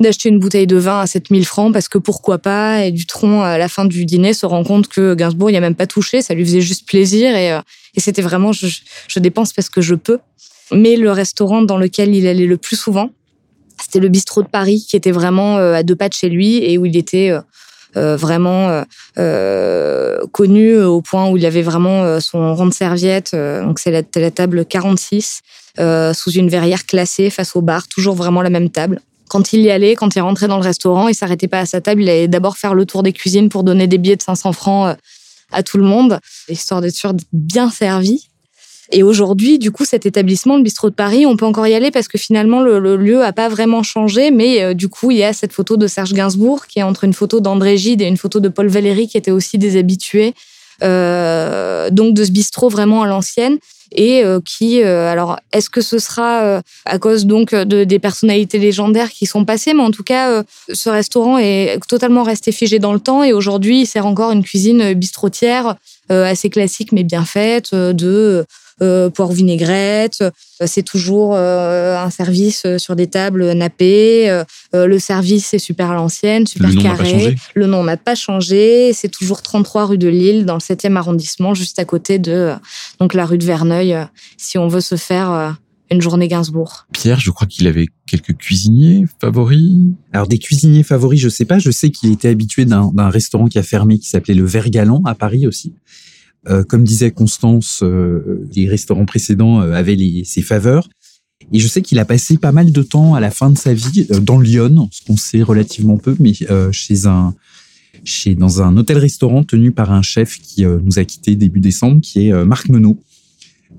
d'acheter 0.00 0.30
une 0.30 0.38
bouteille 0.38 0.66
de 0.66 0.76
vin 0.76 1.00
à 1.00 1.06
7000 1.06 1.44
francs 1.44 1.72
parce 1.72 1.88
que 1.88 1.98
pourquoi 1.98 2.38
pas 2.38 2.84
et 2.84 2.90
Dutronc 2.90 3.42
à 3.42 3.58
la 3.58 3.68
fin 3.68 3.84
du 3.84 4.06
dîner 4.06 4.32
se 4.32 4.46
rend 4.46 4.64
compte 4.64 4.88
que 4.88 5.14
Gainsbourg 5.14 5.50
il 5.50 5.56
a 5.56 5.60
même 5.60 5.74
pas 5.74 5.86
touché 5.86 6.22
ça 6.22 6.34
lui 6.34 6.44
faisait 6.44 6.62
juste 6.62 6.88
plaisir 6.88 7.36
et, 7.36 7.52
euh, 7.52 7.60
c'était 7.98 8.22
vraiment 8.22 8.52
je, 8.52 8.66
je, 9.08 9.18
dépense 9.18 9.52
parce 9.52 9.68
que 9.68 9.80
je 9.80 9.94
peux. 9.94 10.20
Mais 10.72 10.96
le 10.96 11.10
restaurant 11.10 11.60
dans 11.62 11.76
lequel 11.76 12.14
il 12.14 12.26
allait 12.26 12.46
le 12.46 12.56
plus 12.56 12.76
souvent 12.76 13.10
c'était 13.82 14.00
le 14.00 14.08
bistrot 14.08 14.42
de 14.42 14.48
Paris 14.48 14.86
qui 14.88 14.96
était 14.96 15.10
vraiment 15.10 15.58
euh, 15.58 15.74
à 15.74 15.82
deux 15.82 15.96
pas 15.96 16.08
de 16.08 16.14
chez 16.14 16.28
lui 16.28 16.64
et 16.64 16.78
où 16.78 16.86
il 16.86 16.96
était 16.96 17.30
euh, 17.30 17.40
vraiment 17.94 18.84
euh, 19.18 20.18
connu 20.32 20.80
au 20.80 21.00
point 21.00 21.28
où 21.28 21.36
il 21.36 21.44
avait 21.46 21.62
vraiment 21.62 22.20
son 22.20 22.54
rond 22.54 22.66
de 22.66 22.72
serviette 22.72 23.34
donc 23.34 23.78
c'est 23.78 23.90
la, 23.90 24.02
la, 24.14 24.30
table 24.30 24.64
46 24.64 25.40
sous 26.12 26.30
une 26.30 26.48
verrière 26.48 26.86
classée 26.86 27.30
face 27.30 27.56
au 27.56 27.62
bar 27.62 27.88
toujours 27.88 28.14
vraiment 28.14 28.42
la 28.42 28.50
même 28.50 28.70
table 28.70 29.00
quand 29.30 29.52
il 29.52 29.60
y 29.60 29.70
allait, 29.70 29.94
quand 29.94 30.16
il 30.16 30.20
rentrait 30.20 30.48
dans 30.48 30.56
le 30.56 30.64
restaurant, 30.64 31.06
il 31.06 31.14
s'arrêtait 31.14 31.46
pas 31.46 31.60
à 31.60 31.66
sa 31.66 31.80
table, 31.80 32.02
il 32.02 32.10
allait 32.10 32.28
d'abord 32.28 32.58
faire 32.58 32.74
le 32.74 32.84
tour 32.84 33.04
des 33.04 33.12
cuisines 33.12 33.48
pour 33.48 33.62
donner 33.62 33.86
des 33.86 33.96
billets 33.96 34.16
de 34.16 34.22
500 34.22 34.52
francs 34.52 34.88
euh, 34.88 34.94
à 35.52 35.62
tout 35.62 35.78
le 35.78 35.84
monde, 35.84 36.18
histoire 36.48 36.80
d'être 36.80 36.96
sûr 36.96 37.14
d'être 37.14 37.28
bien 37.32 37.70
servi. 37.70 38.29
Et 38.92 39.02
aujourd'hui, 39.02 39.58
du 39.58 39.70
coup, 39.70 39.84
cet 39.84 40.04
établissement, 40.04 40.56
le 40.56 40.62
bistrot 40.62 40.90
de 40.90 40.94
Paris, 40.94 41.24
on 41.24 41.36
peut 41.36 41.44
encore 41.44 41.66
y 41.66 41.74
aller 41.74 41.90
parce 41.90 42.08
que 42.08 42.18
finalement, 42.18 42.60
le, 42.60 42.96
lieu 42.96 43.22
a 43.22 43.32
pas 43.32 43.48
vraiment 43.48 43.82
changé, 43.82 44.30
mais 44.30 44.62
euh, 44.62 44.74
du 44.74 44.88
coup, 44.88 45.10
il 45.10 45.18
y 45.18 45.24
a 45.24 45.32
cette 45.32 45.52
photo 45.52 45.76
de 45.76 45.86
Serge 45.86 46.12
Gainsbourg 46.12 46.66
qui 46.66 46.80
est 46.80 46.82
entre 46.82 47.04
une 47.04 47.12
photo 47.12 47.40
d'André 47.40 47.76
Gide 47.76 48.02
et 48.02 48.06
une 48.06 48.16
photo 48.16 48.40
de 48.40 48.48
Paul 48.48 48.66
Valéry 48.66 49.06
qui 49.06 49.16
étaient 49.16 49.30
aussi 49.30 49.58
des 49.58 49.78
habitués, 49.78 50.34
euh, 50.82 51.90
donc 51.90 52.14
de 52.14 52.24
ce 52.24 52.32
bistrot 52.32 52.68
vraiment 52.68 53.02
à 53.02 53.06
l'ancienne. 53.06 53.58
Et 53.92 54.24
euh, 54.24 54.38
qui, 54.44 54.80
alors, 54.82 55.36
est-ce 55.52 55.68
que 55.68 55.80
ce 55.80 55.98
sera 55.98 56.62
à 56.84 56.98
cause 57.00 57.26
donc 57.26 57.52
de, 57.52 57.82
des 57.82 57.98
personnalités 57.98 58.58
légendaires 58.58 59.10
qui 59.10 59.26
sont 59.26 59.44
passées, 59.44 59.74
mais 59.74 59.82
en 59.82 59.90
tout 59.90 60.04
cas, 60.04 60.44
ce 60.72 60.90
restaurant 60.90 61.38
est 61.38 61.80
totalement 61.88 62.22
resté 62.22 62.52
figé 62.52 62.78
dans 62.78 62.92
le 62.92 63.00
temps. 63.00 63.24
Et 63.24 63.32
aujourd'hui, 63.32 63.80
il 63.80 63.86
sert 63.86 64.06
encore 64.06 64.30
une 64.30 64.44
cuisine 64.44 64.94
bistrotière 64.94 65.74
assez 66.08 66.50
classique 66.50 66.92
mais 66.92 67.02
bien 67.02 67.24
faite 67.24 67.74
de 67.74 68.46
poire 69.14 69.32
vinaigrette. 69.32 70.24
C'est 70.64 70.82
toujours 70.82 71.36
un 71.36 72.10
service 72.10 72.66
sur 72.78 72.96
des 72.96 73.06
tables 73.06 73.52
nappées. 73.52 74.42
le 74.72 74.98
service 74.98 75.54
est 75.54 75.58
super 75.58 75.90
à 75.90 75.94
l'ancienne, 75.94 76.46
super 76.46 76.70
le 76.70 76.82
carré. 76.82 77.36
Le 77.54 77.66
nom 77.66 77.84
n'a 77.84 77.96
pas 77.96 78.14
changé. 78.14 78.92
C'est 78.92 79.10
toujours 79.10 79.42
33 79.42 79.86
rue 79.86 79.98
de 79.98 80.08
Lille, 80.08 80.44
dans 80.44 80.54
le 80.54 80.60
7e 80.60 80.96
arrondissement, 80.96 81.54
juste 81.54 81.78
à 81.78 81.84
côté 81.84 82.18
de 82.18 82.52
donc 82.98 83.14
la 83.14 83.26
rue 83.26 83.38
de 83.38 83.44
Verneuil, 83.44 83.96
si 84.36 84.58
on 84.58 84.68
veut 84.68 84.80
se 84.80 84.96
faire 84.96 85.56
une 85.92 86.00
journée 86.00 86.28
Gainsbourg. 86.28 86.86
Pierre, 86.92 87.18
je 87.18 87.32
crois 87.32 87.48
qu'il 87.48 87.66
avait 87.66 87.88
quelques 88.06 88.36
cuisiniers 88.36 89.06
favoris. 89.20 89.76
Alors 90.12 90.28
des 90.28 90.38
cuisiniers 90.38 90.84
favoris, 90.84 91.20
je 91.20 91.28
sais 91.28 91.44
pas. 91.44 91.58
Je 91.58 91.72
sais 91.72 91.90
qu'il 91.90 92.12
était 92.12 92.28
habitué 92.28 92.64
d'un 92.64 93.10
restaurant 93.10 93.46
qui 93.46 93.58
a 93.58 93.64
fermé, 93.64 93.98
qui 93.98 94.08
s'appelait 94.08 94.34
le 94.34 94.44
Vergalant 94.44 95.02
à 95.04 95.16
Paris 95.16 95.48
aussi. 95.48 95.74
Euh, 96.48 96.64
comme 96.64 96.84
disait 96.84 97.10
Constance, 97.10 97.80
euh, 97.82 98.46
les 98.54 98.66
restaurants 98.66 99.04
précédents 99.04 99.60
euh, 99.60 99.74
avaient 99.74 99.94
les, 99.94 100.24
ses 100.24 100.40
faveurs. 100.40 100.88
Et 101.52 101.58
je 101.58 101.68
sais 101.68 101.82
qu'il 101.82 101.98
a 101.98 102.06
passé 102.06 102.38
pas 102.38 102.52
mal 102.52 102.72
de 102.72 102.82
temps 102.82 103.14
à 103.14 103.20
la 103.20 103.30
fin 103.30 103.50
de 103.50 103.58
sa 103.58 103.74
vie 103.74 104.06
dans 104.22 104.40
Lyon, 104.40 104.88
ce 104.90 105.04
qu'on 105.04 105.16
sait 105.16 105.42
relativement 105.42 105.98
peu, 105.98 106.14
mais 106.20 106.32
chez 106.70 107.06
un 107.06 107.34
chez 108.04 108.34
dans 108.34 108.62
un 108.62 108.76
hôtel-restaurant 108.76 109.42
tenu 109.42 109.72
par 109.72 109.90
un 109.90 110.02
chef 110.02 110.38
qui 110.38 110.64
nous 110.64 110.98
a 110.98 111.04
quitté 111.04 111.34
début 111.34 111.58
décembre, 111.58 112.00
qui 112.02 112.28
est 112.28 112.44
Marc 112.44 112.68
Menot, 112.68 113.00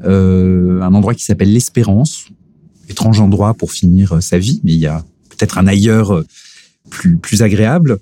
un 0.04 0.94
endroit 0.94 1.14
qui 1.14 1.24
s'appelle 1.24 1.54
l'Espérance, 1.54 2.26
étrange 2.90 3.22
endroit 3.22 3.54
pour 3.54 3.72
finir 3.72 4.22
sa 4.22 4.38
vie, 4.38 4.60
mais 4.64 4.74
il 4.74 4.80
y 4.80 4.88
a 4.88 5.06
peut-être 5.30 5.58
un 5.58 5.68
ailleurs 5.68 6.26
plus 6.92 7.18
plus 7.18 7.42
agréable. 7.42 7.98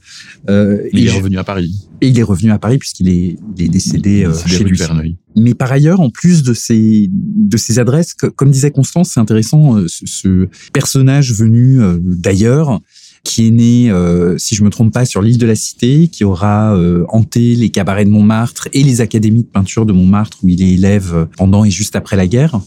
Euh, 0.50 0.82
il 0.92 1.08
est 1.08 1.12
revenu 1.12 1.38
à 1.38 1.46
Paris. 1.46 1.88
Et 2.02 2.10
il 2.10 2.20
est 2.20 2.24
revenu 2.24 2.52
à 2.52 2.60
Paris 2.60 2.78
puisqu'il 2.78 3.08
est, 3.08 3.38
il 3.58 3.64
est 3.64 3.70
décédé 3.70 4.26
euh, 4.26 4.34
chez 4.46 4.64
lui. 4.64 4.78
Verneuil. 4.78 5.18
Mais 5.38 5.54
par 5.54 5.72
ailleurs, 5.72 6.02
en 6.02 6.10
plus 6.10 6.44
de 6.44 6.54
ces 6.54 7.10
de 7.12 7.58
ces 7.58 7.80
adresses, 7.80 8.14
comme 8.14 8.52
disait 8.52 8.72
Constance, 8.72 9.12
c'est 9.14 9.20
intéressant 9.20 9.78
euh, 9.78 9.86
ce, 9.88 10.06
ce, 10.06 10.48
personnage 10.74 11.34
venu 11.34 11.82
euh, 11.82 11.98
d'ailleurs 12.02 12.82
qui 13.24 13.48
est 13.48 13.52
né, 13.52 13.92
euh, 13.92 14.38
si 14.38 14.56
je 14.56 14.64
me 14.64 14.70
trompe 14.70 14.94
pas, 14.94 15.06
sur 15.06 15.22
l'île 15.22 15.38
de 15.38 15.46
la 15.46 15.56
Cité, 15.56 16.08
qui 16.08 16.24
aura 16.24 16.76
euh, 16.76 17.06
hanté 17.10 17.56
les 17.56 17.70
cabarets 17.70 18.06
de 18.06 18.10
Montmartre 18.10 18.70
et 18.74 18.84
les 18.84 19.02
académies 19.02 19.44
de 19.44 19.50
peinture 19.50 19.86
de 19.86 19.94
Montmartre 19.94 20.38
où 20.44 20.50
il 20.50 20.62
est 20.62 20.74
élève 20.74 21.28
pendant 21.38 21.66
et 21.66 21.72
juste 21.72 21.96
après 21.96 22.16
la 22.16 22.28
guerre 22.28 22.60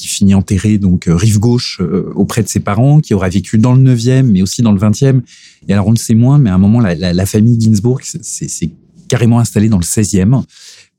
qui 0.00 0.08
finit 0.08 0.34
enterré 0.34 0.78
donc 0.78 1.08
euh, 1.08 1.14
rive 1.14 1.38
gauche 1.38 1.80
euh, 1.80 2.12
auprès 2.14 2.42
de 2.42 2.48
ses 2.48 2.60
parents, 2.60 3.00
qui 3.00 3.14
aura 3.14 3.28
vécu 3.28 3.58
dans 3.58 3.74
le 3.74 3.94
9e, 3.94 4.22
mais 4.22 4.42
aussi 4.42 4.62
dans 4.62 4.72
le 4.72 4.78
20e. 4.78 5.20
Et 5.68 5.72
alors 5.72 5.86
on 5.88 5.92
le 5.92 5.96
sait 5.96 6.14
moins, 6.14 6.38
mais 6.38 6.50
à 6.50 6.54
un 6.54 6.58
moment 6.58 6.80
la, 6.80 7.26
famille 7.26 7.60
Ginsburg 7.60 8.00
s'est 8.02 8.70
carrément 9.08 9.38
installée 9.38 9.68
dans 9.68 9.78
le 9.78 9.84
16e, 9.84 10.42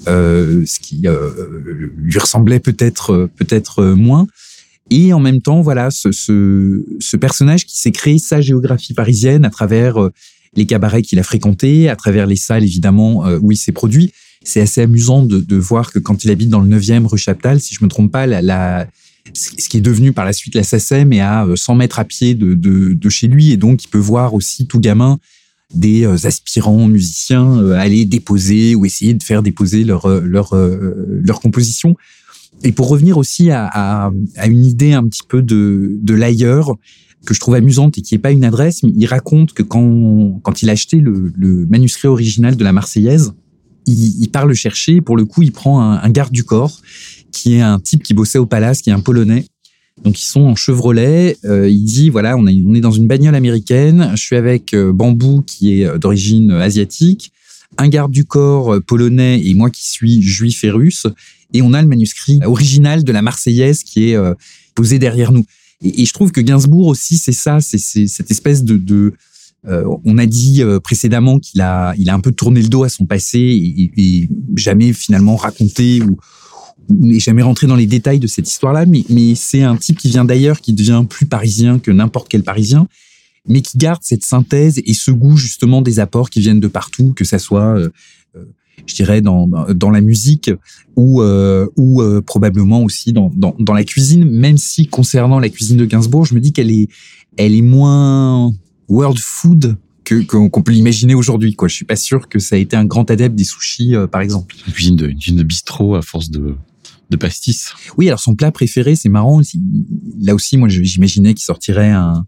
euh, 0.07 0.63
ce 0.65 0.79
qui 0.79 1.03
lui 1.97 2.19
ressemblait 2.19 2.59
peut-être 2.59 3.29
peut-être 3.35 3.83
moins. 3.83 4.27
Et 4.89 5.11
en 5.11 5.19
même 5.19 5.41
temps, 5.41 5.61
voilà, 5.61 5.91
ce, 5.91 6.11
ce, 6.13 6.85
ce 6.99 7.17
personnage 7.17 7.65
qui 7.65 7.77
s'est 7.77 7.91
créé 7.91 8.19
sa 8.19 8.39
géographie 8.39 8.93
parisienne 8.93 9.43
à 9.43 9.49
travers 9.49 9.97
les 10.55 10.65
cabarets 10.65 11.01
qu'il 11.01 11.19
a 11.19 11.23
fréquentés, 11.23 11.89
à 11.89 11.95
travers 11.97 12.25
les 12.25 12.37
salles 12.37 12.63
évidemment 12.63 13.25
où 13.41 13.51
il 13.51 13.57
s'est 13.57 13.73
produit 13.73 14.13
c'est 14.47 14.61
assez 14.61 14.81
amusant 14.81 15.23
de, 15.23 15.55
voir 15.55 15.91
que 15.91 15.99
quand 15.99 16.23
il 16.23 16.31
habite 16.31 16.49
dans 16.49 16.61
le 16.61 16.79
9e 16.79 17.05
rue 17.05 17.17
Chaptal, 17.17 17.59
si 17.59 17.75
je 17.75 17.83
me 17.83 17.89
trompe 17.89 18.11
pas, 18.11 18.25
la, 18.25 18.87
ce 19.33 19.67
qui 19.67 19.77
est 19.77 19.81
devenu 19.81 20.13
par 20.13 20.23
la 20.23 20.31
suite 20.31 20.55
la 20.55 20.63
SACEM 20.63 21.11
est 21.11 21.19
à 21.19 21.45
100 21.53 21.73
euh, 21.73 21.77
mètres 21.77 21.99
à 21.99 22.05
pied 22.05 22.33
de, 22.33 23.09
chez 23.09 23.27
lui 23.27 23.51
et 23.51 23.57
donc 23.57 23.83
il 23.83 23.89
peut 23.89 23.97
voir 23.97 24.33
aussi 24.33 24.65
tout 24.65 24.79
gamin 24.79 25.19
des 25.73 26.05
euh, 26.05 26.15
aspirants 26.23 26.87
musiciens 26.87 27.59
euh, 27.59 27.73
aller 27.73 28.05
déposer 28.05 28.73
ou 28.73 28.85
essayer 28.85 29.13
de 29.13 29.21
faire 29.21 29.43
déposer 29.43 29.83
leur 29.83 30.07
leur 30.07 31.39
composition. 31.41 31.95
Et 32.63 32.71
pour 32.71 32.87
revenir 32.87 33.17
aussi 33.17 33.51
à, 33.51 34.11
une 34.45 34.65
idée 34.65 34.93
un 34.93 35.03
petit 35.03 35.23
peu 35.27 35.41
de, 35.41 35.97
de 36.01 36.13
l'ailleurs 36.13 36.73
que 37.25 37.33
je 37.33 37.39
trouve 37.41 37.55
amusante 37.55 37.97
et 37.97 38.01
qui 38.01 38.15
est 38.15 38.19
pas 38.19 38.31
une 38.31 38.45
adresse, 38.45 38.79
il 38.81 39.05
raconte 39.07 39.51
que 39.51 39.63
quand 39.63 40.39
quand 40.41 40.61
il 40.61 40.69
a 40.69 40.71
acheté 40.71 41.01
le 41.01 41.65
manuscrit 41.67 42.07
original 42.07 42.55
de 42.55 42.63
la 42.63 42.71
Marseillaise, 42.71 43.33
il, 43.87 44.29
part 44.29 44.45
le 44.45 44.53
chercher. 44.53 45.01
Pour 45.01 45.17
le 45.17 45.25
coup, 45.25 45.41
il 45.41 45.51
prend 45.51 45.81
un, 45.81 46.09
garde 46.09 46.31
du 46.31 46.43
corps 46.43 46.81
qui 47.31 47.55
est 47.55 47.61
un 47.61 47.79
type 47.79 48.03
qui 48.03 48.13
bossait 48.13 48.37
au 48.37 48.45
palace, 48.45 48.81
qui 48.81 48.89
est 48.89 48.93
un 48.93 48.99
Polonais. 48.99 49.45
Donc 50.03 50.21
ils 50.21 50.25
sont 50.25 50.41
en 50.41 50.55
Chevrolet. 50.55 51.37
Euh, 51.45 51.69
il 51.69 51.83
dit 51.83 52.09
voilà, 52.09 52.37
on, 52.37 52.45
est, 52.47 52.81
dans 52.81 52.91
une 52.91 53.07
bagnole 53.07 53.35
américaine. 53.35 54.11
Je 54.15 54.21
suis 54.21 54.35
avec 54.35 54.73
euh, 54.73 54.91
Bambou 54.93 55.43
qui 55.45 55.81
est 55.81 55.85
euh, 55.85 55.97
d'origine 55.97 56.51
asiatique, 56.51 57.31
un 57.77 57.87
garde 57.87 58.11
du 58.11 58.25
corps 58.25 58.79
polonais 58.85 59.41
et 59.43 59.53
moi 59.53 59.69
qui 59.69 59.89
suis 59.89 60.21
juif 60.21 60.63
et 60.63 60.69
russe. 60.69 61.07
Et 61.53 61.61
on 61.61 61.73
a 61.73 61.81
le 61.81 61.87
manuscrit 61.87 62.39
original 62.45 63.03
de 63.03 63.11
la 63.11 63.21
Marseillaise 63.21 63.83
qui 63.83 64.09
est 64.09 64.17
posé 64.75 64.99
derrière 64.99 65.31
nous. 65.31 65.45
Et, 65.81 66.05
je 66.05 66.11
trouve 66.11 66.31
que 66.31 66.41
Gainsbourg 66.41 66.87
aussi, 66.87 67.17
c'est 67.17 67.31
ça, 67.31 67.59
c'est 67.61 67.77
cette 67.77 68.31
espèce 68.31 68.65
de 68.65 69.13
euh, 69.67 69.83
on 70.05 70.17
a 70.17 70.25
dit 70.25 70.63
euh, 70.63 70.79
précédemment 70.79 71.39
qu'il 71.39 71.61
a, 71.61 71.93
il 71.97 72.09
a 72.09 72.13
un 72.13 72.19
peu 72.19 72.31
tourné 72.31 72.61
le 72.61 72.69
dos 72.69 72.83
à 72.83 72.89
son 72.89 73.05
passé 73.05 73.39
et, 73.39 73.91
et 73.97 74.29
jamais 74.55 74.93
finalement 74.93 75.35
raconté 75.35 76.01
ou 76.01 76.17
n'est 76.89 77.19
jamais 77.19 77.41
rentré 77.41 77.67
dans 77.67 77.75
les 77.75 77.85
détails 77.85 78.19
de 78.19 78.27
cette 78.27 78.49
histoire-là, 78.49 78.85
mais, 78.85 79.03
mais 79.09 79.35
c'est 79.35 79.63
un 79.63 79.75
type 79.75 79.97
qui 79.97 80.09
vient 80.09 80.25
d'ailleurs, 80.25 80.61
qui 80.61 80.73
devient 80.73 81.03
plus 81.07 81.25
parisien 81.25 81.79
que 81.79 81.91
n'importe 81.91 82.27
quel 82.29 82.43
parisien, 82.43 82.87
mais 83.47 83.61
qui 83.61 83.77
garde 83.77 84.01
cette 84.03 84.23
synthèse 84.23 84.81
et 84.85 84.93
ce 84.93 85.11
goût 85.11 85.37
justement 85.37 85.81
des 85.81 85.99
apports 85.99 86.29
qui 86.29 86.39
viennent 86.39 86.59
de 86.59 86.67
partout, 86.67 87.13
que 87.13 87.25
ça 87.25 87.39
soit, 87.39 87.77
euh, 87.77 87.89
je 88.85 88.95
dirais, 88.95 89.21
dans, 89.21 89.47
dans 89.47 89.89
la 89.89 90.01
musique 90.01 90.51
ou, 90.95 91.21
euh, 91.21 91.67
ou 91.75 92.01
euh, 92.01 92.21
probablement 92.21 92.83
aussi 92.83 93.13
dans, 93.13 93.31
dans, 93.35 93.55
dans 93.59 93.73
la 93.73 93.83
cuisine, 93.83 94.29
même 94.29 94.57
si 94.57 94.87
concernant 94.87 95.39
la 95.39 95.49
cuisine 95.49 95.77
de 95.77 95.85
Gainsbourg, 95.85 96.25
je 96.25 96.35
me 96.35 96.39
dis 96.39 96.53
qu'elle 96.53 96.71
est, 96.71 96.87
elle 97.37 97.55
est 97.55 97.61
moins 97.61 98.53
world 98.89 99.19
food 99.19 99.77
que 100.03 100.23
qu'on 100.23 100.61
peut 100.61 100.71
l'imaginer 100.71 101.15
aujourd'hui 101.15 101.55
quoi. 101.55 101.67
Je 101.67 101.75
suis 101.75 101.85
pas 101.85 101.95
sûr 101.95 102.29
que 102.29 102.39
ça 102.39 102.55
a 102.55 102.59
été 102.59 102.75
un 102.75 102.85
grand 102.85 103.09
adepte 103.11 103.35
des 103.35 103.43
sushis 103.43 103.95
euh, 103.95 104.07
par 104.07 104.21
exemple. 104.21 104.55
Une 104.67 104.73
cuisine 104.73 104.95
de 104.95 105.07
une 105.07 105.17
cuisine 105.17 105.37
de 105.37 105.43
bistrot 105.43 105.95
à 105.95 106.01
force 106.01 106.29
de 106.29 106.55
de 107.09 107.15
pastis. 107.15 107.73
Oui, 107.97 108.07
alors 108.07 108.19
son 108.19 108.35
plat 108.35 108.51
préféré, 108.51 108.95
c'est 108.95 109.07
marrant. 109.07 109.41
Là 110.19 110.35
aussi, 110.35 110.57
moi, 110.57 110.67
j'imaginais 110.67 111.33
qu'il 111.33 111.45
sortirait 111.45 111.91
un 111.91 112.25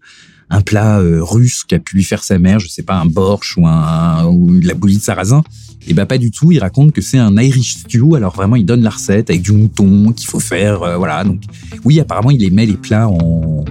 un 0.49 0.61
plat 0.61 0.99
euh, 0.99 1.23
russe 1.23 1.63
qu'a 1.63 1.79
pu 1.79 1.97
lui 1.97 2.03
faire 2.03 2.23
sa 2.23 2.39
mère, 2.39 2.59
je 2.59 2.67
sais 2.67 2.81
pas, 2.81 2.95
un 2.95 3.05
borsch 3.05 3.55
ou, 3.57 3.67
un, 3.67 4.25
ou 4.25 4.59
de 4.59 4.67
la 4.67 4.73
bouillie 4.73 4.97
de 4.97 5.01
sarrasin. 5.01 5.43
Et 5.87 5.93
ben 5.93 6.05
pas 6.05 6.17
du 6.17 6.31
tout, 6.31 6.51
il 6.51 6.59
raconte 6.59 6.91
que 6.91 7.01
c'est 7.01 7.17
un 7.17 7.37
Irish 7.37 7.77
stew, 7.77 8.15
alors 8.15 8.35
vraiment 8.35 8.55
il 8.55 8.65
donne 8.65 8.81
la 8.81 8.89
recette 8.89 9.29
avec 9.29 9.41
du 9.41 9.51
mouton 9.51 10.11
qu'il 10.11 10.27
faut 10.27 10.39
faire, 10.39 10.83
euh, 10.83 10.97
voilà. 10.97 11.23
Donc 11.23 11.41
oui, 11.85 11.99
apparemment 11.99 12.31
il 12.31 12.43
aimait 12.43 12.65
les 12.65 12.77
plats 12.77 13.07
en 13.07 13.63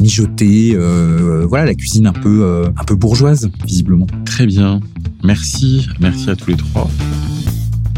mijotés, 0.00 0.72
euh, 0.74 1.46
voilà 1.48 1.66
la 1.66 1.74
cuisine 1.74 2.06
un 2.06 2.12
peu 2.12 2.42
euh, 2.44 2.68
un 2.76 2.84
peu 2.84 2.94
bourgeoise 2.94 3.50
visiblement. 3.64 4.06
Très 4.24 4.46
bien, 4.46 4.80
merci, 5.24 5.88
merci 6.00 6.30
à 6.30 6.36
tous 6.36 6.50
les 6.50 6.56
trois. 6.56 6.90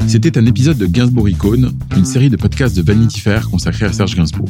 C'était 0.06 0.38
un 0.38 0.46
épisode 0.46 0.78
de 0.78 0.86
Gainsbourg 0.86 1.28
Icône, 1.28 1.72
une 1.96 2.04
série 2.04 2.30
de 2.30 2.36
podcasts 2.36 2.76
de 2.76 2.82
Vanity 2.82 3.20
Fair 3.20 3.48
consacrée 3.48 3.86
à 3.86 3.92
Serge 3.92 4.16
Gainsbourg. 4.16 4.48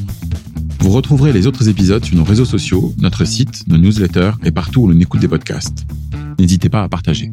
Vous 0.81 0.91
retrouverez 0.91 1.33
les 1.33 1.47
autres 1.47 1.69
épisodes 1.69 2.05
sur 2.05 2.17
nos 2.17 2.25
réseaux 2.25 2.47
sociaux, 2.47 2.95
notre 2.99 3.27
site, 3.27 3.65
nos 3.69 3.77
newsletters 3.77 4.33
et 4.45 4.51
partout 4.51 4.83
où 4.83 4.89
l'on 4.89 4.99
écoute 4.99 5.21
des 5.21 5.29
podcasts. 5.29 5.85
N'hésitez 6.39 6.71
pas 6.71 6.83
à 6.83 6.89
partager. 6.89 7.31